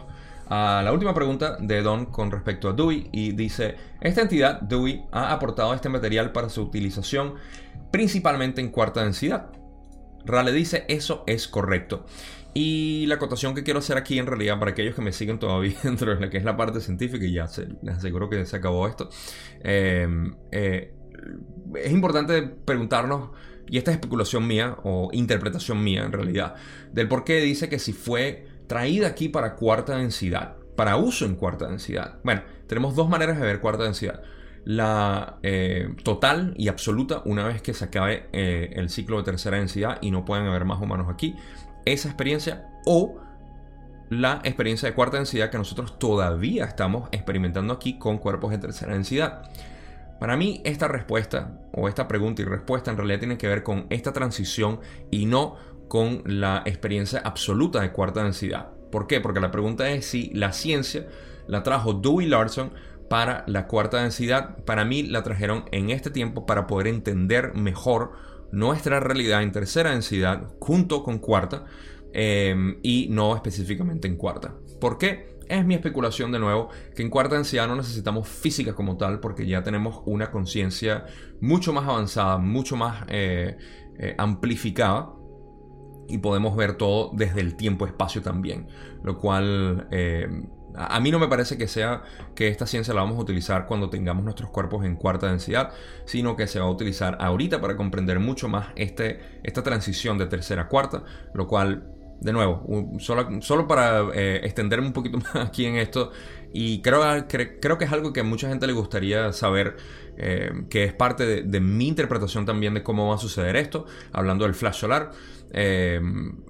[0.47, 5.05] a la última pregunta de Don con respecto a Dewey y dice, esta entidad, Dewey,
[5.11, 7.35] ha aportado este material para su utilización
[7.91, 9.51] principalmente en cuarta densidad.
[10.25, 12.05] Rale dice, eso es correcto.
[12.53, 15.75] Y la acotación que quiero hacer aquí en realidad para aquellos que me siguen todavía
[15.83, 17.49] dentro de lo que es la parte científica y ya
[17.81, 19.09] les aseguro que se acabó esto,
[19.61, 20.07] eh,
[20.51, 20.94] eh,
[21.75, 23.29] es importante preguntarnos,
[23.67, 26.55] y esta es especulación mía o interpretación mía en realidad,
[26.93, 31.35] del por qué dice que si fue traída aquí para cuarta densidad, para uso en
[31.35, 32.19] cuarta densidad.
[32.23, 34.21] Bueno, tenemos dos maneras de ver cuarta densidad.
[34.65, 39.57] La eh, total y absoluta, una vez que se acabe eh, el ciclo de tercera
[39.57, 41.35] densidad y no pueden haber más humanos aquí,
[41.85, 43.21] esa experiencia o
[44.09, 48.93] la experiencia de cuarta densidad que nosotros todavía estamos experimentando aquí con cuerpos de tercera
[48.93, 49.43] densidad.
[50.19, 53.87] Para mí esta respuesta o esta pregunta y respuesta en realidad tiene que ver con
[53.89, 54.79] esta transición
[55.11, 55.55] y no
[55.87, 58.69] con la experiencia absoluta de cuarta densidad.
[58.91, 59.19] ¿Por qué?
[59.19, 61.07] Porque la pregunta es si la ciencia
[61.47, 62.71] la trajo Dewey Larson
[63.09, 64.57] para la cuarta densidad.
[64.65, 68.13] Para mí la trajeron en este tiempo para poder entender mejor
[68.51, 71.65] nuestra realidad en tercera densidad junto con cuarta
[72.13, 74.53] em, y no específicamente en cuarta.
[74.79, 75.34] ¿Por qué?
[75.47, 79.45] Es mi especulación de nuevo que en cuarta densidad no necesitamos física como tal porque
[79.45, 81.05] ya tenemos una conciencia
[81.41, 83.57] mucho más avanzada, mucho más eh,
[83.99, 85.11] eh, amplificada
[86.07, 88.67] y podemos ver todo desde el tiempo-espacio también,
[89.03, 90.27] lo cual eh,
[90.77, 92.03] a mí no me parece que sea
[92.35, 95.71] que esta ciencia la vamos a utilizar cuando tengamos nuestros cuerpos en cuarta densidad,
[96.05, 100.27] sino que se va a utilizar ahorita para comprender mucho más este, esta transición de
[100.27, 101.03] tercera a cuarta,
[101.33, 106.11] lo cual, de nuevo, solo, solo para eh, extenderme un poquito más aquí en esto,
[106.53, 109.75] y creo, creo que es algo que a mucha gente le gustaría saber,
[110.17, 114.45] eh, que es parte de mi interpretación también de cómo va a suceder esto, hablando
[114.45, 115.11] del flash solar.
[115.51, 116.01] Eh,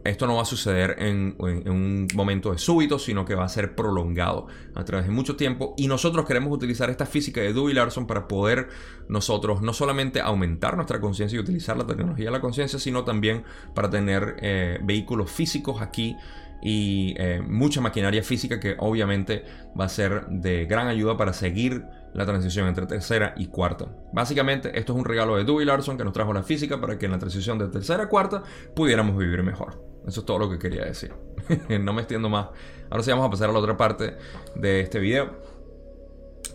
[0.04, 3.76] esto no va a suceder en, un momento de súbito, sino que va a ser
[3.76, 5.74] prolongado a través de mucho tiempo.
[5.78, 8.70] Y nosotros queremos utilizar esta física de Dewey Larson para poder
[9.08, 13.44] nosotros no solamente aumentar nuestra conciencia y utilizar la tecnología de la conciencia, sino también
[13.74, 16.16] para tener eh, vehículos físicos aquí
[16.62, 19.44] y eh, mucha maquinaria física que obviamente
[19.80, 21.84] va a ser de gran ayuda para seguir
[22.16, 23.88] la transición entre tercera y cuarta.
[24.14, 27.08] Básicamente, esto es un regalo de Dewey Larson que nos trajo la física para que
[27.08, 28.42] en la transición de tercera a cuarta
[28.74, 29.84] pudiéramos vivir mejor.
[30.08, 31.14] Eso es todo lo que quería decir.
[31.82, 32.48] no me extiendo más.
[32.90, 34.16] Ahora sí vamos a pasar a la otra parte
[34.56, 35.42] de este video.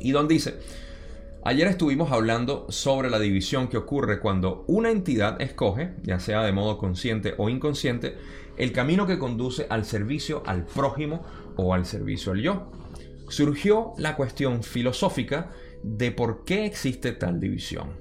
[0.00, 0.58] Y Don dice,
[1.44, 6.52] ayer estuvimos hablando sobre la división que ocurre cuando una entidad escoge, ya sea de
[6.52, 8.16] modo consciente o inconsciente,
[8.56, 11.22] el camino que conduce al servicio al prójimo
[11.56, 12.70] o al servicio al yo
[13.30, 15.50] surgió la cuestión filosófica
[15.82, 18.00] de por qué existe tal división.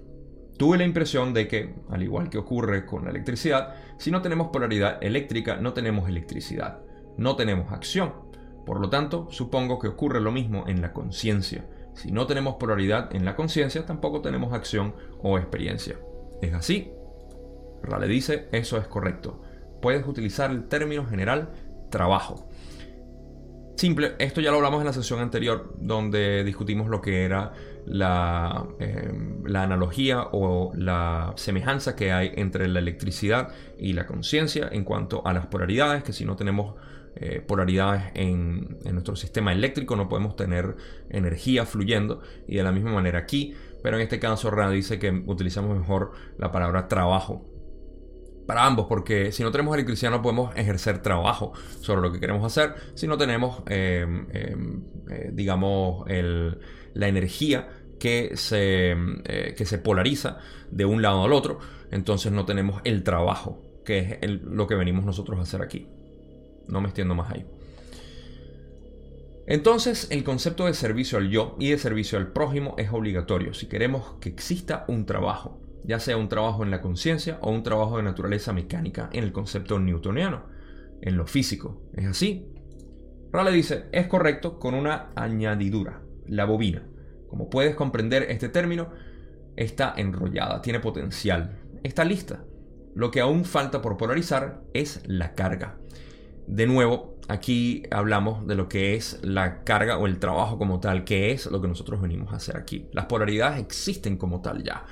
[0.58, 4.50] Tuve la impresión de que, al igual que ocurre con la electricidad, si no tenemos
[4.50, 6.82] polaridad eléctrica no tenemos electricidad,
[7.18, 8.14] no tenemos acción.
[8.66, 11.66] Por lo tanto, supongo que ocurre lo mismo en la conciencia.
[11.94, 15.98] Si no tenemos polaridad en la conciencia, tampoco tenemos acción o experiencia.
[16.42, 16.92] ¿Es así?
[17.82, 19.42] Rale dice, eso es correcto.
[19.82, 21.52] Puedes utilizar el término general
[21.90, 22.49] trabajo.
[23.80, 27.54] Simple, esto ya lo hablamos en la sesión anterior, donde discutimos lo que era
[27.86, 34.68] la, em, la analogía o la semejanza que hay entre la electricidad y la conciencia
[34.70, 36.76] en cuanto a las polaridades, que si no tenemos
[37.16, 40.76] eh, polaridades en, en, nuestro sistema eléctrico no podemos tener
[41.10, 45.24] energía fluyendo y de la misma manera aquí, pero en este caso Rand dice que
[45.26, 47.49] utilizamos mejor la palabra trabajo
[48.50, 52.44] para ambos, porque si no tenemos electricidad no podemos ejercer trabajo sobre lo que queremos
[52.44, 59.78] hacer, si no tenemos, em, em, eh, digamos, la energía que se, eh, que se
[59.78, 60.40] polariza
[60.72, 61.60] de un lado al otro,
[61.92, 65.88] entonces no tenemos el trabajo, que es lo que venimos nosotros a hacer aquí.
[66.68, 67.46] No me extiendo más ahí.
[69.46, 73.68] Entonces, el concepto de servicio al yo y de servicio al prójimo es obligatorio si
[73.68, 77.98] queremos que exista un trabajo ya sea un trabajo en la conciencia o un trabajo
[77.98, 80.46] de naturaleza mecánica en el concepto newtoniano,
[81.02, 81.82] en lo físico.
[81.94, 82.46] ¿Es así?
[83.32, 86.88] Raleigh dice, es correcto con una añadidura, la bobina.
[87.28, 88.90] Como puedes comprender, este término
[89.56, 92.44] está enrollada, tiene potencial, está lista.
[92.96, 95.78] Lo que aún falta por polarizar es la carga.
[96.48, 101.04] De nuevo, aquí hablamos de lo que es la carga o el trabajo como tal,
[101.04, 102.88] que es lo que nosotros venimos a hacer aquí.
[102.92, 104.86] Las polaridades existen como tal ya.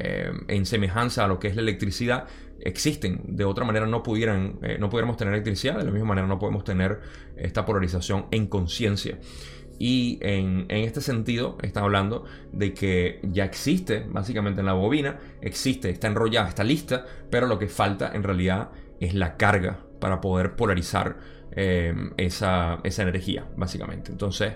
[0.00, 2.28] Eh, en semejanza a lo que es la electricidad
[2.60, 3.20] existen.
[3.26, 6.38] De otra manera no pudieran, eh, no pudiéramos tener electricidad, de la misma manera no
[6.38, 7.00] podemos tener
[7.36, 9.18] esta polarización en conciencia.
[9.80, 15.90] Y en, este sentido está hablando de que ya existe básicamente en la bobina, existe,
[15.90, 20.56] está enrollada, está lista, pero lo que falta en realidad es la carga para poder
[20.56, 21.18] polarizar
[21.52, 24.10] eh, esa, esa, energía, básicamente.
[24.10, 24.54] Entonces,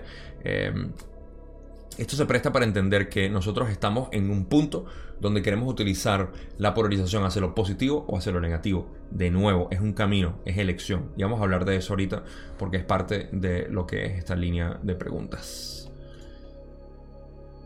[1.97, 4.85] esto se presta para entender que nosotros estamos en un punto
[5.23, 8.89] donde queremos utilizar la polarización hacia lo positivo o hacia lo negativo.
[9.09, 11.13] De nuevo, es un camino, es elección.
[11.15, 12.23] Y vamos a hablar de eso ahorita
[12.59, 15.89] porque es parte de lo que es esta línea de preguntas.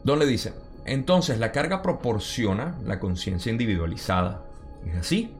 [0.03, 0.53] Don le dice,
[0.85, 4.45] entonces la carga proporciona la conciencia individualizada.
[4.85, 5.33] ¿Es así?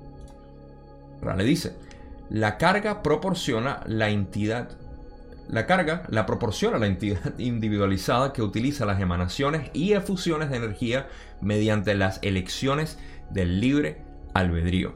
[1.22, 1.76] Ra le dice,
[2.32, 4.72] la carga proporciona la entidad
[5.50, 11.08] la carga la proporciona la entidad individualizada que utiliza las emanaciones y efusiones de energía
[11.42, 14.02] mediante las elecciones del libre
[14.34, 14.96] albedrío.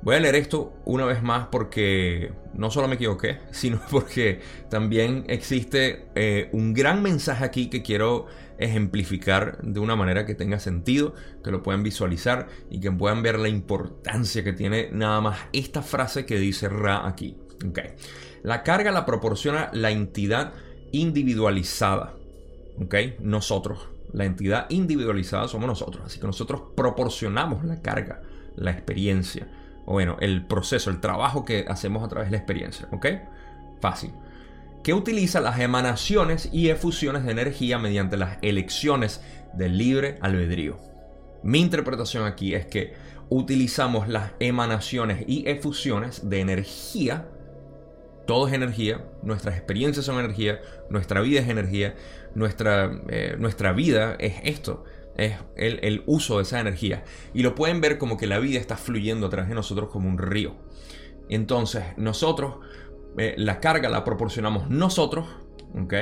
[0.00, 4.40] Voy a leer esto una vez más porque no solo me equivoqué, sino porque
[4.70, 8.26] también existe eh, un gran mensaje aquí que quiero
[8.58, 13.38] ejemplificar de una manera que tenga sentido, que lo puedan visualizar y que puedan ver
[13.38, 17.36] la importancia que tiene nada más esta frase que dice Ra aquí.
[17.66, 17.90] Okay.
[18.42, 20.52] La carga la proporciona la entidad
[20.92, 22.14] individualizada.
[22.80, 22.94] ¿Ok?
[23.20, 23.88] Nosotros.
[24.12, 26.02] La entidad individualizada somos nosotros.
[26.06, 28.22] Así que nosotros proporcionamos la carga.
[28.56, 29.46] la experiencia.
[29.86, 32.88] O bueno, el proceso, el trabajo que hacemos a través de la experiencia.
[32.92, 33.06] ¿Ok?
[33.80, 34.12] Fácil.
[34.82, 39.20] Que utiliza las emanaciones y efusiones de energía mediante las elecciones
[39.54, 40.78] del libre albedrío.
[41.42, 42.94] Mi interpretación aquí es que
[43.28, 47.28] utilizamos las emanaciones y efusiones de energía.
[48.28, 50.60] Todo es energía, nuestras experiencias son energía,
[50.90, 51.94] nuestra vida es energía,
[52.34, 54.84] nuestra, eh, nuestra vida es esto,
[55.16, 57.04] es el, uso de esa energía.
[57.32, 60.10] Y lo pueden ver como que la vida está fluyendo a través de nosotros como
[60.10, 60.56] un río.
[61.30, 62.56] Entonces, nosotros,
[63.16, 65.26] eh, la carga la proporcionamos nosotros,
[65.82, 65.94] ¿ok?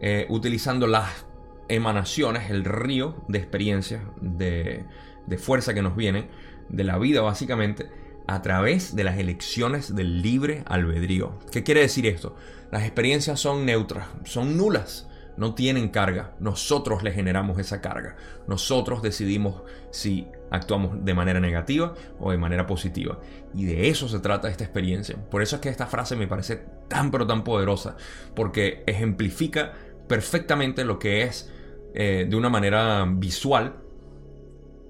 [0.00, 1.24] Eh, utilizando las
[1.68, 4.86] emanaciones, el río de experiencias, de,
[5.28, 6.26] de fuerza que nos vienen,
[6.68, 7.88] de la vida básicamente,
[8.26, 11.38] a través de las elecciones del libre albedrío.
[11.50, 12.36] ¿Qué quiere decir esto?
[12.70, 16.34] Las experiencias son neutras, son nulas, no tienen carga.
[16.40, 18.16] Nosotros le generamos esa carga.
[18.46, 23.18] Nosotros decidimos si actuamos de manera negativa o de manera positiva.
[23.52, 25.16] Y de eso se trata esta experiencia.
[25.30, 27.96] Por eso es que esta frase me parece tan pero tan poderosa,
[28.34, 29.74] porque ejemplifica
[30.08, 31.50] perfectamente lo que es
[31.94, 33.83] eh, de una manera visual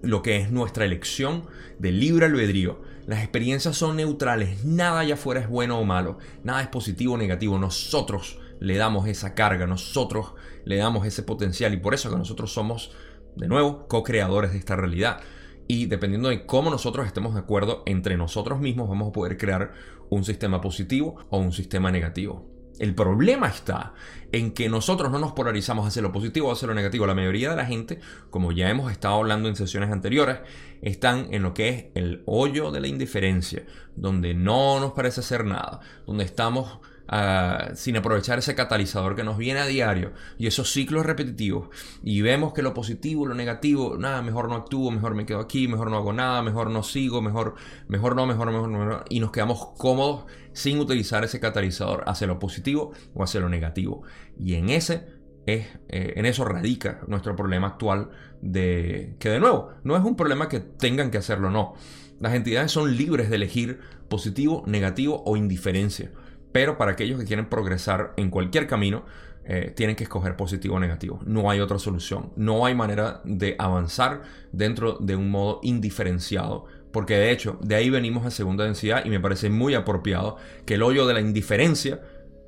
[0.04, 1.44] lo que es nuestra elección
[1.78, 2.80] de libre albedrío.
[3.06, 7.18] Las experiencias son neutrales, nada allá afuera es bueno o malo, nada es positivo o
[7.18, 10.32] negativo, nosotros le damos esa carga, nosotros
[10.64, 12.92] le damos ese potencial y por eso que nosotros somos,
[13.36, 15.20] de nuevo, co-creadores de esta realidad.
[15.66, 19.72] Y dependiendo de cómo nosotros estemos de acuerdo entre nosotros mismos, vamos a poder crear
[20.10, 22.53] un sistema positivo o un sistema negativo.
[22.78, 23.94] El problema está
[24.32, 27.06] en que nosotros no nos polarizamos hacia lo positivo o hacia lo negativo.
[27.06, 28.00] La mayoría de la gente,
[28.30, 30.38] como ya hemos estado hablando en sesiones anteriores,
[30.82, 33.64] están en lo que es el hoyo de la indiferencia,
[33.94, 36.80] donde no nos parece hacer nada, donde estamos
[37.74, 40.12] Sin aprovechar ese catalizador que nos viene a diario.
[40.38, 41.68] Y esos ciclos repetitivos.
[42.02, 45.68] Y vemos que lo positivo, lo negativo, nada, mejor no actúo, mejor me quedo aquí,
[45.68, 47.54] mejor no hago nada, mejor no sigo, mejor,
[47.88, 52.38] mejor no, mejor, mejor, mejor, y nos quedamos cómodos sin utilizar ese catalizador hacia lo
[52.38, 54.02] positivo o hacia lo negativo.
[54.38, 55.06] Y en ese
[55.46, 60.16] es, eh, en eso radica nuestro problema actual de que de nuevo no es un
[60.16, 61.74] problema que tengan que hacerlo no.
[62.20, 66.12] Las entidades son libres de elegir positivo negativo o indiferencia
[66.54, 69.04] pero para aquellos que quieren progresar en cualquier camino,
[69.44, 71.18] eh, tienen que escoger positivo o negativo.
[71.26, 72.32] No hay otra solución.
[72.36, 76.66] No hay manera de avanzar dentro de un modo indiferenciado.
[76.92, 80.74] Porque de hecho, de ahí venimos a segunda densidad y me parece muy apropiado que
[80.74, 82.02] el hoyo de la indiferencia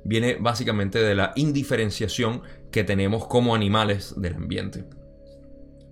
[0.05, 4.85] viene básicamente de la indiferenciación que tenemos como animales del ambiente.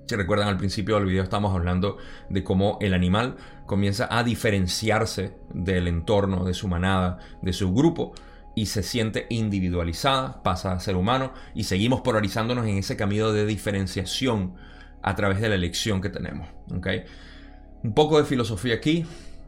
[0.07, 1.97] Si recuerdan al principio del video estamos hablando
[2.29, 3.35] de cómo el animal
[3.65, 8.13] comienza a diferenciarse del entorno, de su manada, de su grupo
[8.55, 13.45] y se siente individualizada, pasa a ser humano y seguimos polarizándonos en ese camino de
[13.45, 14.55] diferenciación
[15.01, 16.47] a través de la elección que tenemos.
[17.83, 19.05] Un poco de filosofía aquí.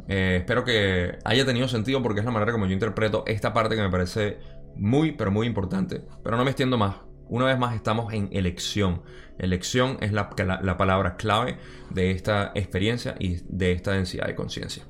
[0.08, 3.76] Eh, espero que haya tenido sentido porque es la manera como yo interpreto esta parte
[3.76, 4.38] que me parece
[4.76, 6.04] muy, pero muy importante.
[6.24, 6.98] Pero no me extiendo más.
[7.30, 9.02] Una vez más estamos en elección.
[9.38, 11.58] Elección es la, palabra clave
[11.90, 14.84] de esta experiencia y de esta densidad de conciencia.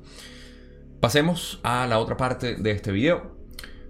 [1.00, 3.36] Pasemos a la otra parte de este video,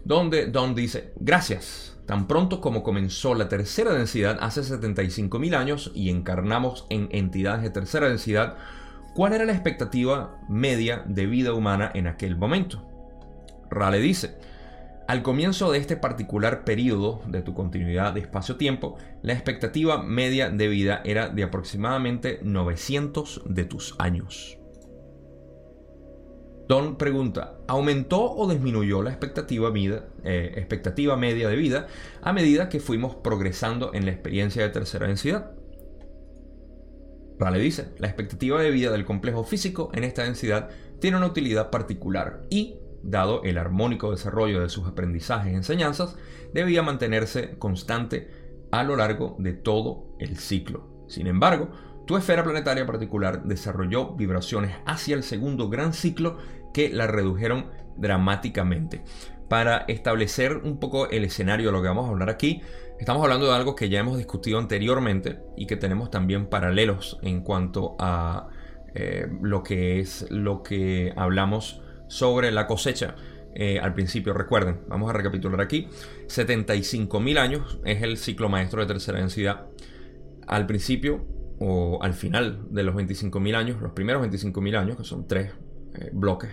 [0.05, 1.99] donde Don dice, gracias.
[2.05, 7.71] Tan pronto como comenzó la tercera densidad hace 75.000 años y encarnamos en entidades de
[7.71, 8.57] tercera densidad,
[9.15, 12.87] ¿cuál era la expectativa media de vida humana en aquel momento?
[13.71, 14.37] Rale dice,
[15.07, 20.69] al comienzo de este particular periodo de tu continuidad de espacio-tiempo, la expectativa media de
[20.69, 24.58] vida era de aproximadamente 900 de tus años.
[26.69, 31.87] Don pregunta, ¿aumentó o disminuyó la expectativa, eh, expectativa media de vida
[32.21, 35.53] a medida que fuimos progresando en la experiencia de tercera densidad?
[37.39, 40.69] Rale dice, la expectativa de vida del complejo físico en esta densidad
[41.01, 46.17] tiene una utilidad particular y dado el armónico desarrollo de sus aprendizajes y enseñanzas,
[46.53, 48.31] debía mantenerse constante
[48.73, 51.07] a lo largo de todo el ciclo.
[51.09, 51.71] Sin embargo,
[52.09, 56.39] tu esfera planetaria particular desarrolló vibraciones hacia el segundo gran ciclo
[56.73, 57.67] que la redujeron
[57.97, 59.03] dramáticamente.
[59.49, 62.61] Para establecer un poco el escenario de lo que vamos a hablar aquí,
[62.99, 67.41] estamos hablando de algo que ya hemos discutido anteriormente y que tenemos también paralelos en
[67.41, 68.49] cuanto a
[68.95, 73.17] eh, lo que es lo que hablamos sobre la cosecha.
[73.55, 75.89] Eh, al principio, recuerden, vamos a recapitular aquí,
[76.27, 79.67] 75.000 años es el ciclo maestro de tercera densidad.
[80.47, 81.27] Al principio
[81.59, 85.53] o al final de los 25.000 años, los primeros 25.000 años, que son tres
[85.95, 86.51] eh, bloques,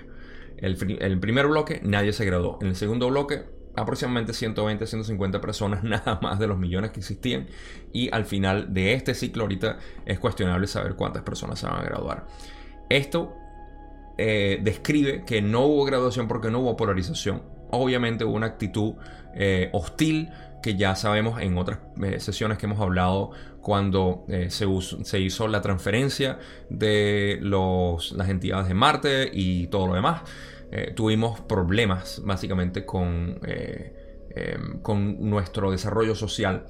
[0.57, 3.43] el, el, primer bloque nadie se graduó, en el segundo bloque
[3.75, 7.47] aproximadamente 120, 150 personas nada más de los millones que existían
[7.91, 11.83] y al final de este ciclo ahorita es cuestionable saber cuántas personas se van a
[11.83, 12.27] graduar.
[12.89, 13.33] Esto
[14.17, 17.43] eh, describe que no hubo graduación porque no hubo polarización.
[17.71, 18.93] Obviamente hubo una actitud
[19.33, 20.29] eh, hostil
[20.63, 23.31] que ya sabemos en otras eh, sesiones que hemos hablado
[23.65, 24.67] cuando se,
[25.03, 26.37] se, hizo la transferencia
[26.69, 30.21] de las entidades de Marte y todo lo demás.
[30.93, 36.67] tuvimos problemas básicamente con, em, con nuestro desarrollo social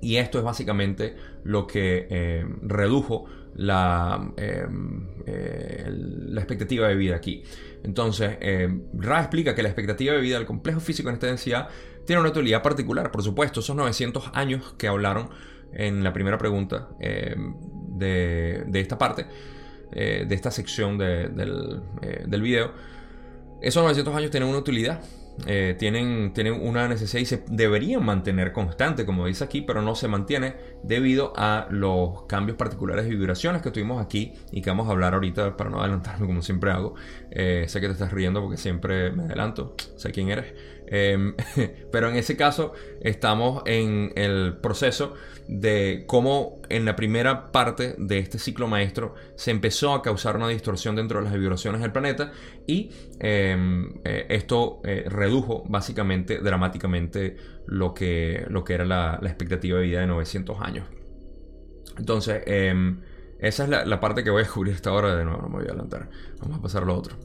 [0.00, 7.16] y esto es básicamente lo que em, redujo la, em, eh, la expectativa de vida
[7.16, 7.42] aquí.
[7.82, 11.68] Entonces, eh, Ra explica que la expectativa de vida del complejo físico en esta densidad
[12.06, 15.30] tiene una utilidad particular, por supuesto, esos 900 años que hablaron
[15.72, 17.54] en la primera pregunta em,
[17.96, 19.26] de, esta parte,
[19.92, 21.34] eh, de esta sección del,
[22.26, 22.72] del video,
[23.60, 25.00] esos 900 años tienen una utilidad
[25.46, 30.08] eh, tienen, una necesidad y se deberían mantener constante, como dice aquí, pero no se
[30.08, 34.92] mantiene debido a los cambios particulares y vibraciones que tuvimos aquí y que vamos a
[34.92, 36.94] hablar ahorita para no adelantarme como siempre hago.
[37.30, 40.52] Eh, sé que te estás riendo porque siempre me adelanto, sé quién eres.
[40.90, 41.34] Em,
[41.92, 45.14] pero en ese caso estamos en el proceso
[45.48, 50.48] de cómo en la primera parte de este ciclo maestro se empezó a causar una
[50.48, 52.32] distorsión dentro de las vibraciones del planeta
[52.66, 57.36] y em, eh, esto eh, redujo básicamente dramáticamente
[57.66, 60.86] lo que, lo que era la, expectativa de vida de 900 años.
[61.98, 63.00] Entonces, em,
[63.38, 65.14] esa es la, parte que voy a descubrir esta hora.
[65.14, 66.08] De nuevo, no me voy a adelantar.
[66.40, 67.16] Vamos a pasar a lo otro.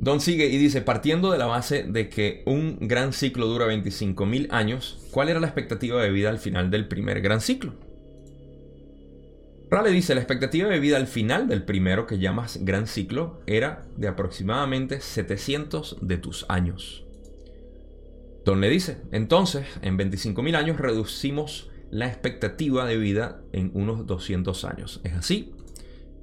[0.00, 4.48] Don sigue y dice, partiendo de la base de que un gran ciclo dura 25.000
[4.50, 7.74] años, ¿cuál era la expectativa de vida al final del primer gran ciclo?
[9.70, 13.84] Rale dice, la expectativa de vida al final del primero que llamas gran ciclo era
[13.96, 17.04] de aproximadamente 700 de tus años.
[18.44, 24.64] Don le dice, entonces, en 25.000 años reducimos la expectativa de vida en unos 200
[24.64, 25.00] años.
[25.02, 25.54] ¿Es así?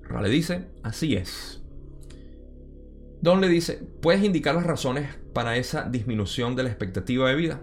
[0.03, 1.60] Rale dice, así es.
[3.21, 7.61] Don le dice, ¿puedes indicar las razones para esa disminución de la expectativa de vida?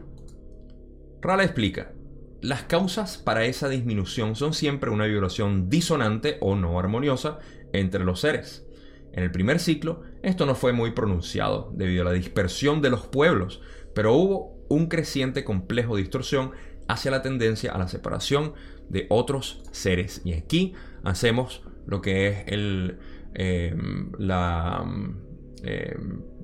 [1.21, 1.93] Rale explica,
[2.41, 7.41] las causas para esa disminución son siempre una vibración disonante o no armoniosa
[7.73, 8.65] entre los seres.
[9.13, 13.07] En el primer ciclo, esto no fue muy pronunciado debido a la dispersión de los
[13.07, 13.61] pueblos,
[13.95, 16.53] pero hubo un creciente complejo de distorsión
[16.87, 18.55] hacia la tendencia a la separación
[18.89, 20.23] de otros seres.
[20.25, 22.99] Y aquí hacemos lo que es el,
[23.35, 23.75] eh,
[24.19, 24.87] la,
[25.65, 25.97] eh,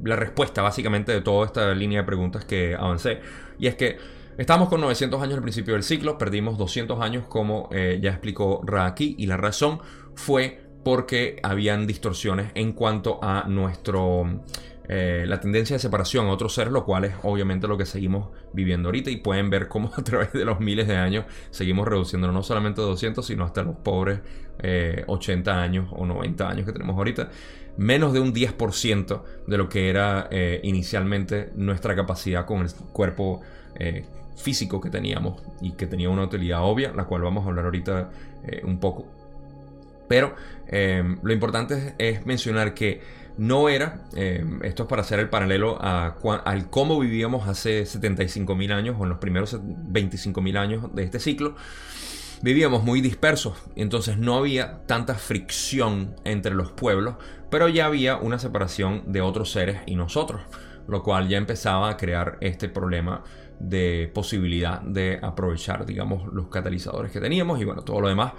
[0.03, 3.21] la respuesta básicamente de toda esta línea de preguntas que avancé.
[3.59, 3.97] Y es que
[4.39, 8.63] estamos con 900 años al principio del ciclo, perdimos 200 años como eh, ya explicó
[8.65, 9.81] Ra aquí y la razón
[10.15, 14.43] fue porque habían distorsiones en cuanto a nuestro...
[14.87, 18.29] Eh, la tendencia de separación a otros seres, lo cual es obviamente lo que seguimos
[18.53, 22.31] viviendo ahorita y pueden ver cómo a través de los miles de años seguimos reduciendo
[22.31, 24.21] no solamente 200, sino hasta los pobres
[25.07, 27.31] 80 años o 90 años que tenemos ahorita
[27.77, 33.41] menos de un 10% de lo que era eh, inicialmente nuestra capacidad con el cuerpo
[33.77, 34.07] eh,
[34.37, 38.11] físico que teníamos y que tenía una utilidad obvia, la cual vamos a hablar ahorita
[38.45, 39.07] eh, un poco.
[40.09, 40.35] Pero
[41.23, 43.01] lo importante es, mencionar que
[43.39, 44.03] no era,
[44.63, 49.19] esto es para hacer el paralelo al cómo vivíamos hace 75.000 años o en los
[49.19, 51.57] primeros 25.000 años de este ciclo,
[52.45, 57.15] vivíamos muy dispersos, entonces no había tanta fricción entre los pueblos,
[57.55, 60.41] pero ya había una separación de otros seres y nosotros,
[60.89, 63.23] lo cual ya empezaba a crear este problema
[63.61, 68.33] de posibilidad de aprovechar, digamos, los catalizadores que teníamos y bueno, todo lo demás.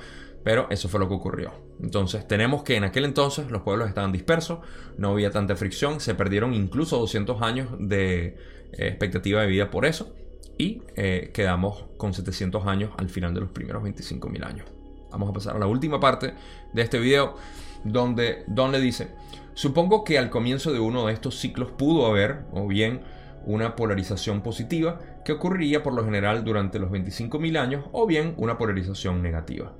[0.43, 1.53] Pero eso fue lo que ocurrió.
[1.81, 4.59] Entonces tenemos que en aquel entonces los pueblos estaban dispersos,
[4.97, 8.35] no había tanta fricción, se perdieron incluso 200 años de eh,
[8.73, 10.13] expectativa de vida por eso
[10.57, 14.67] y eh, quedamos con 700 años al final de los primeros 25.000 años.
[15.09, 16.33] Vamos a pasar a la última parte
[16.73, 17.37] de este video
[17.85, 19.09] donde Don le dice,
[19.53, 23.01] supongo que al comienzo de uno de estos ciclos pudo haber o bien
[23.45, 28.57] una polarización positiva que ocurriría por lo general durante los 25.000 años o bien una
[28.57, 29.73] polarización negativa.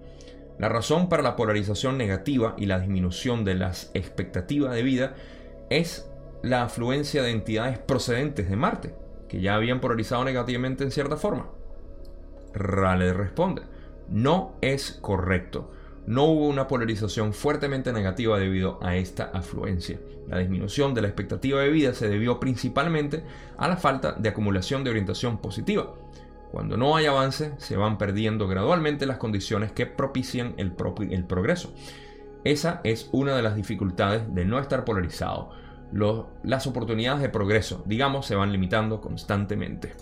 [0.60, 5.16] La razón para la polarización negativa y la disminución de las expectativas de vida
[5.70, 6.10] es
[6.44, 8.96] la afluencia de entidades procedentes de Marte,
[9.28, 11.50] que ya habían polarizado negativamente en cierta forma?
[12.54, 13.64] Rale responde,
[14.08, 15.72] no es correcto.
[16.08, 20.00] No hubo una polarización fuertemente negativa debido a esta afluencia.
[20.28, 23.24] La disminución de la expectativa de vida se debió principalmente
[23.58, 25.96] a la falta de acumulación de orientación positiva.
[26.52, 31.74] Cuando no hay avance, se van perdiendo gradualmente las condiciones que propician el, progreso.
[32.44, 35.52] Esa es una de las dificultades de no estar polarizado
[36.44, 39.94] las oportunidades de progreso, digamos, se van limitando constantemente.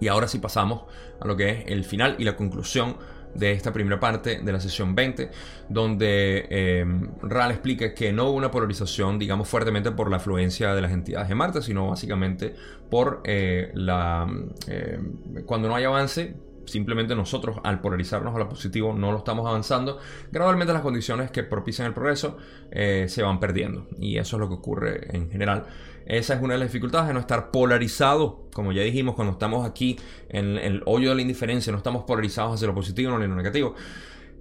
[0.00, 0.84] Y ahora sí pasamos
[1.20, 2.96] a lo que es el final y la conclusión
[3.34, 5.30] de esta primera parte de la sesión 20,
[5.68, 6.84] donde eh,
[7.22, 11.28] Ral explica que no hubo una polarización, digamos, fuertemente por la afluencia de las entidades
[11.28, 12.54] de Marte, sino básicamente
[12.90, 14.26] por eh, la...
[14.66, 14.98] Eh,
[15.46, 16.34] cuando no hay avance,
[16.66, 19.98] simplemente nosotros al polarizarnos a lo positivo no lo estamos avanzando,
[20.30, 22.36] gradualmente las condiciones que propician el progreso
[22.70, 23.88] se van perdiendo.
[23.98, 25.66] Y eso es lo que ocurre en general.
[26.10, 28.48] Esa es una de las dificultades de no estar polarizado.
[28.52, 29.96] Como ya dijimos, cuando estamos aquí
[30.28, 33.76] en el hoyo de la indiferencia, no estamos polarizados hacia lo positivo ni lo negativo.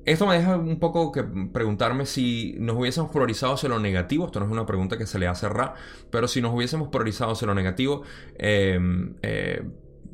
[0.04, 4.26] Esto me deja un poco que preguntarme si nos hubiésemos polarizado hacia lo negativo.
[4.26, 5.76] Esto no es una pregunta que se le hace a Ra,
[6.10, 8.02] pero si nos hubiésemos polarizado hacia lo negativo,
[8.40, 9.62] em, eh,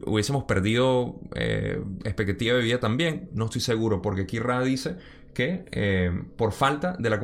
[0.06, 3.30] hubiésemos perdido eh, expectativa de vida también.
[3.32, 4.98] No estoy seguro, porque aquí Ra dice
[5.34, 7.16] que eh, por falta de la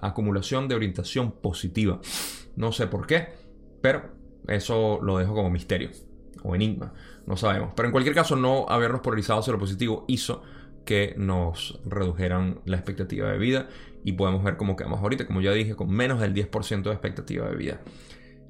[0.00, 2.00] acumulación de orientación positiva.
[2.54, 3.43] No sé por qué.
[3.84, 4.00] Pero
[4.48, 5.90] eso lo dejo como misterio
[6.42, 6.94] o enigma,
[7.26, 7.74] no sabemos.
[7.76, 10.42] Pero en cualquier caso, no habernos polarizado hacia lo positivo hizo
[10.86, 13.68] que nos redujeran la expectativa de vida
[14.02, 17.46] y podemos ver cómo quedamos ahorita, como ya dije, con menos del 10% de expectativa
[17.46, 17.80] de vida.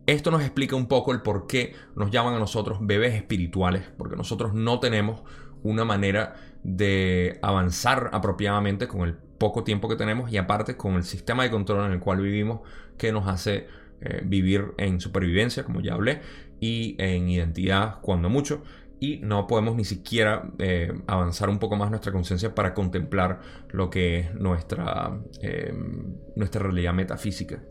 [0.06, 4.14] Esto nos explica un poco el por qué nos llaman a nosotros bebés espirituales, porque
[4.14, 5.24] nosotros no tenemos
[5.64, 11.02] una manera de avanzar apropiadamente con el poco tiempo que tenemos y aparte con el
[11.02, 12.60] sistema de control en el cual vivimos
[12.96, 13.66] que nos hace
[14.04, 16.20] eh, vivir en supervivencia, como ya hablé,
[16.60, 18.62] y en identidad cuando mucho.
[19.00, 23.40] Y no podemos ni siquiera eh, avanzar un poco más nuestra conciencia para contemplar
[23.70, 27.62] lo que es nuestra, em, nuestra realidad metafísica.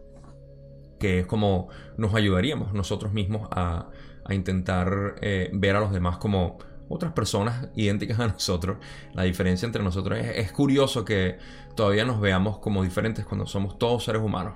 [1.00, 3.90] Que es como nos ayudaríamos nosotros mismos a,
[4.30, 6.58] intentar eh, ver a los demás como
[6.88, 8.78] otras personas idénticas a nosotros.
[9.14, 11.38] La diferencia entre nosotros es, curioso que
[11.76, 14.56] todavía nos veamos como diferentes cuando somos todos seres humanos.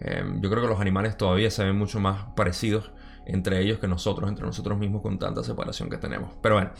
[0.00, 2.90] Em, yo creo que los animales todavía se ven mucho más parecidos
[3.26, 6.32] entre ellos que nosotros, entre nosotros mismos, con tanta separación que tenemos.
[6.42, 6.72] Pero bueno,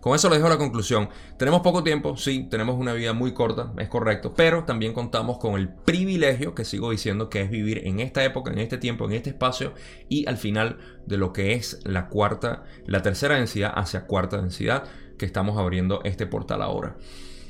[0.00, 1.10] con eso lo dejo la conclusión.
[1.36, 5.56] Tenemos poco tiempo, sí, tenemos una vida muy corta, es correcto, pero también contamos con
[5.56, 9.12] el privilegio, que sigo diciendo, que es vivir en esta época, en este tiempo, en
[9.12, 9.74] este espacio
[10.08, 14.84] y al final de lo que es la cuarta, la tercera densidad hacia cuarta densidad
[15.18, 16.96] que estamos abriendo este portal ahora.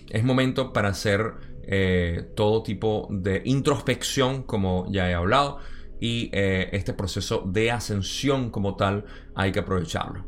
[0.09, 1.35] Es momento para hacer
[1.73, 5.59] eh, todo tipo de introspección, como ya he hablado,
[6.01, 9.05] y eh, este proceso de ascensión como tal
[9.37, 10.27] hay que aprovecharlo.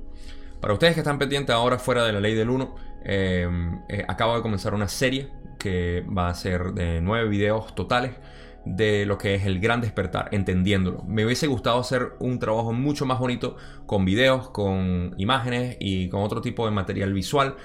[0.61, 3.49] Para ustedes que están pendientes ahora fuera de la ley del 1, eh,
[4.07, 8.12] acabo de comenzar una serie que va a ser de nueve videos totales
[8.64, 11.03] de lo que es el gran despertar, entendiéndolo.
[11.05, 16.22] Me hubiese gustado hacer un trabajo mucho más bonito con videos, con imágenes y con
[16.22, 17.57] otro tipo de material visual,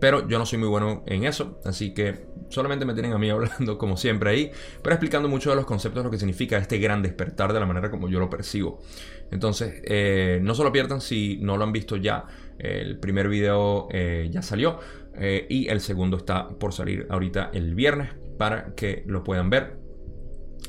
[0.00, 3.30] pero yo no soy muy bueno en eso, así que solamente me tienen a mí
[3.30, 4.50] hablando como siempre ahí,
[4.82, 7.90] pero explicando mucho de los conceptos, lo que significa este gran despertar de la manera
[7.90, 8.80] como yo lo percibo.
[9.30, 12.24] Entonces, eh, no se lo pierdan si no lo han visto ya.
[12.58, 14.78] El primer video eh, ya salió
[15.14, 19.76] eh, y el segundo está por salir ahorita el viernes para que lo puedan ver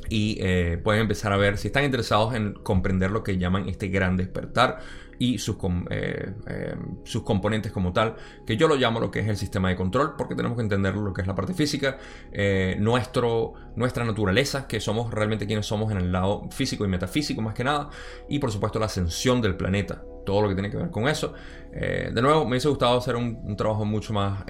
[0.10, 0.42] y
[0.84, 4.80] pueden empezar a ver si están interesados en comprender lo que llaman este gran despertar
[5.20, 5.58] y sus,
[5.90, 8.16] eh, eh, sus componentes como tal,
[8.46, 10.96] que yo lo llamo lo que es el sistema de control, porque tenemos que entender
[10.96, 11.98] lo que es la parte física,
[12.32, 17.42] eh, nuestro, nuestra naturaleza, que somos realmente quienes somos en el lado físico y metafísico
[17.42, 17.90] más que nada,
[18.30, 21.34] y por supuesto la ascensión del planeta, todo lo que tiene que ver con eso.
[21.72, 24.44] de nuevo, me hubiese gustado hacer un, un trabajo mucho más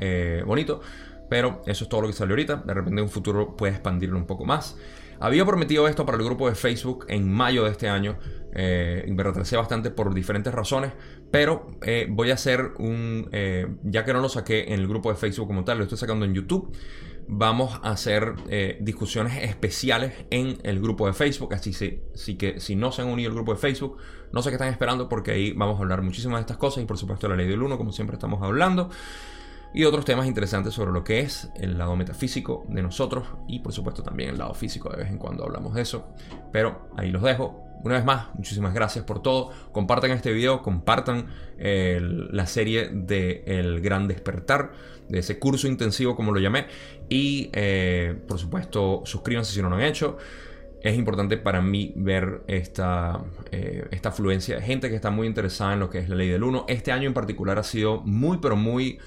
[0.45, 0.81] bonito,
[1.29, 4.17] pero eso es todo lo que salió ahorita, de repente en un futuro puede expandirlo
[4.17, 4.77] un poco más.
[5.19, 8.17] Había prometido esto para el grupo de Facebook en mayo de este año.
[8.53, 10.93] Eh, me retrasé bastante por diferentes razones.
[11.31, 13.29] Pero eh, voy a hacer un.
[13.31, 15.97] Eh, ya que no lo saqué en el grupo de Facebook como tal, lo estoy
[15.97, 16.75] sacando en YouTube.
[17.29, 18.35] Vamos a hacer
[18.79, 21.53] discusiones especiales en el grupo de Facebook.
[21.53, 21.73] Así,
[22.37, 23.97] que si no se han unido al grupo de Facebook,
[24.31, 26.85] no sé qué están esperando porque ahí vamos a hablar muchísimas de estas cosas y
[26.85, 28.89] por supuesto la ley del 1, como siempre estamos hablando
[29.77, 33.71] y otros temas interesantes sobre lo que es el lado metafísico de nosotros y por
[33.73, 36.07] supuesto también el lado físico, de vez en cuando hablamos de eso.
[36.51, 37.63] Pero ahí los dejo.
[37.83, 39.51] Una vez más, muchísimas gracias por todo.
[39.71, 41.27] Compartan este video, compartan
[41.59, 44.71] la serie de El Gran Despertar,
[45.09, 46.65] de ese curso intensivo como lo llamé.
[47.07, 50.17] Y eh, por supuesto, suscríbanse si no lo han hecho
[50.81, 53.19] es importante para mí ver esta,
[53.51, 56.29] eh, esta afluencia de gente que está muy interesada en lo que es la ley
[56.29, 56.65] del 1.
[56.67, 58.99] Este año en particular ha sido muy, pero muy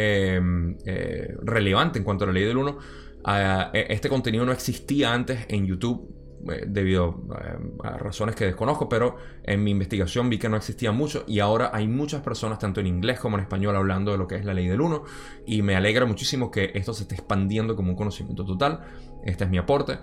[0.00, 2.78] Em, eh, relevante en cuanto a la ley del 1.
[3.26, 6.14] E, este contenido no existía antes en YouTube
[6.52, 10.92] eh, debido em, a razones que desconozco, pero en mi investigación vi que no existía
[10.92, 14.28] mucho y ahora hay muchas personas, tanto en inglés como en español, hablando de lo
[14.28, 15.02] que es la ley del 1
[15.46, 18.82] y me alegra muchísimo que esto se esté expandiendo como un conocimiento total.
[19.24, 19.98] Este es mi aporte.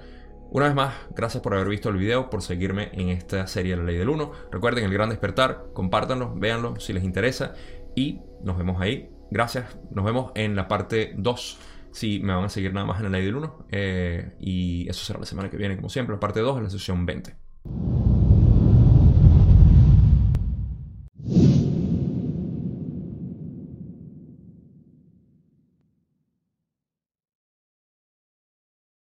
[0.51, 3.77] Una vez más, gracias por haber visto el video, por seguirme en esta serie de
[3.77, 4.29] la ley del 1.
[4.51, 7.53] Recuerden el gran despertar, compártanlo, véanlo si les interesa
[7.95, 9.77] y nos vemos ahí gracias.
[9.91, 11.57] Nos vemos en la parte 2.
[11.91, 13.67] Si me van a seguir nada más en la ley del 1.
[14.39, 16.15] y eso será la semana que viene, como siempre.
[16.15, 17.35] La parte 2 en la sesión 20.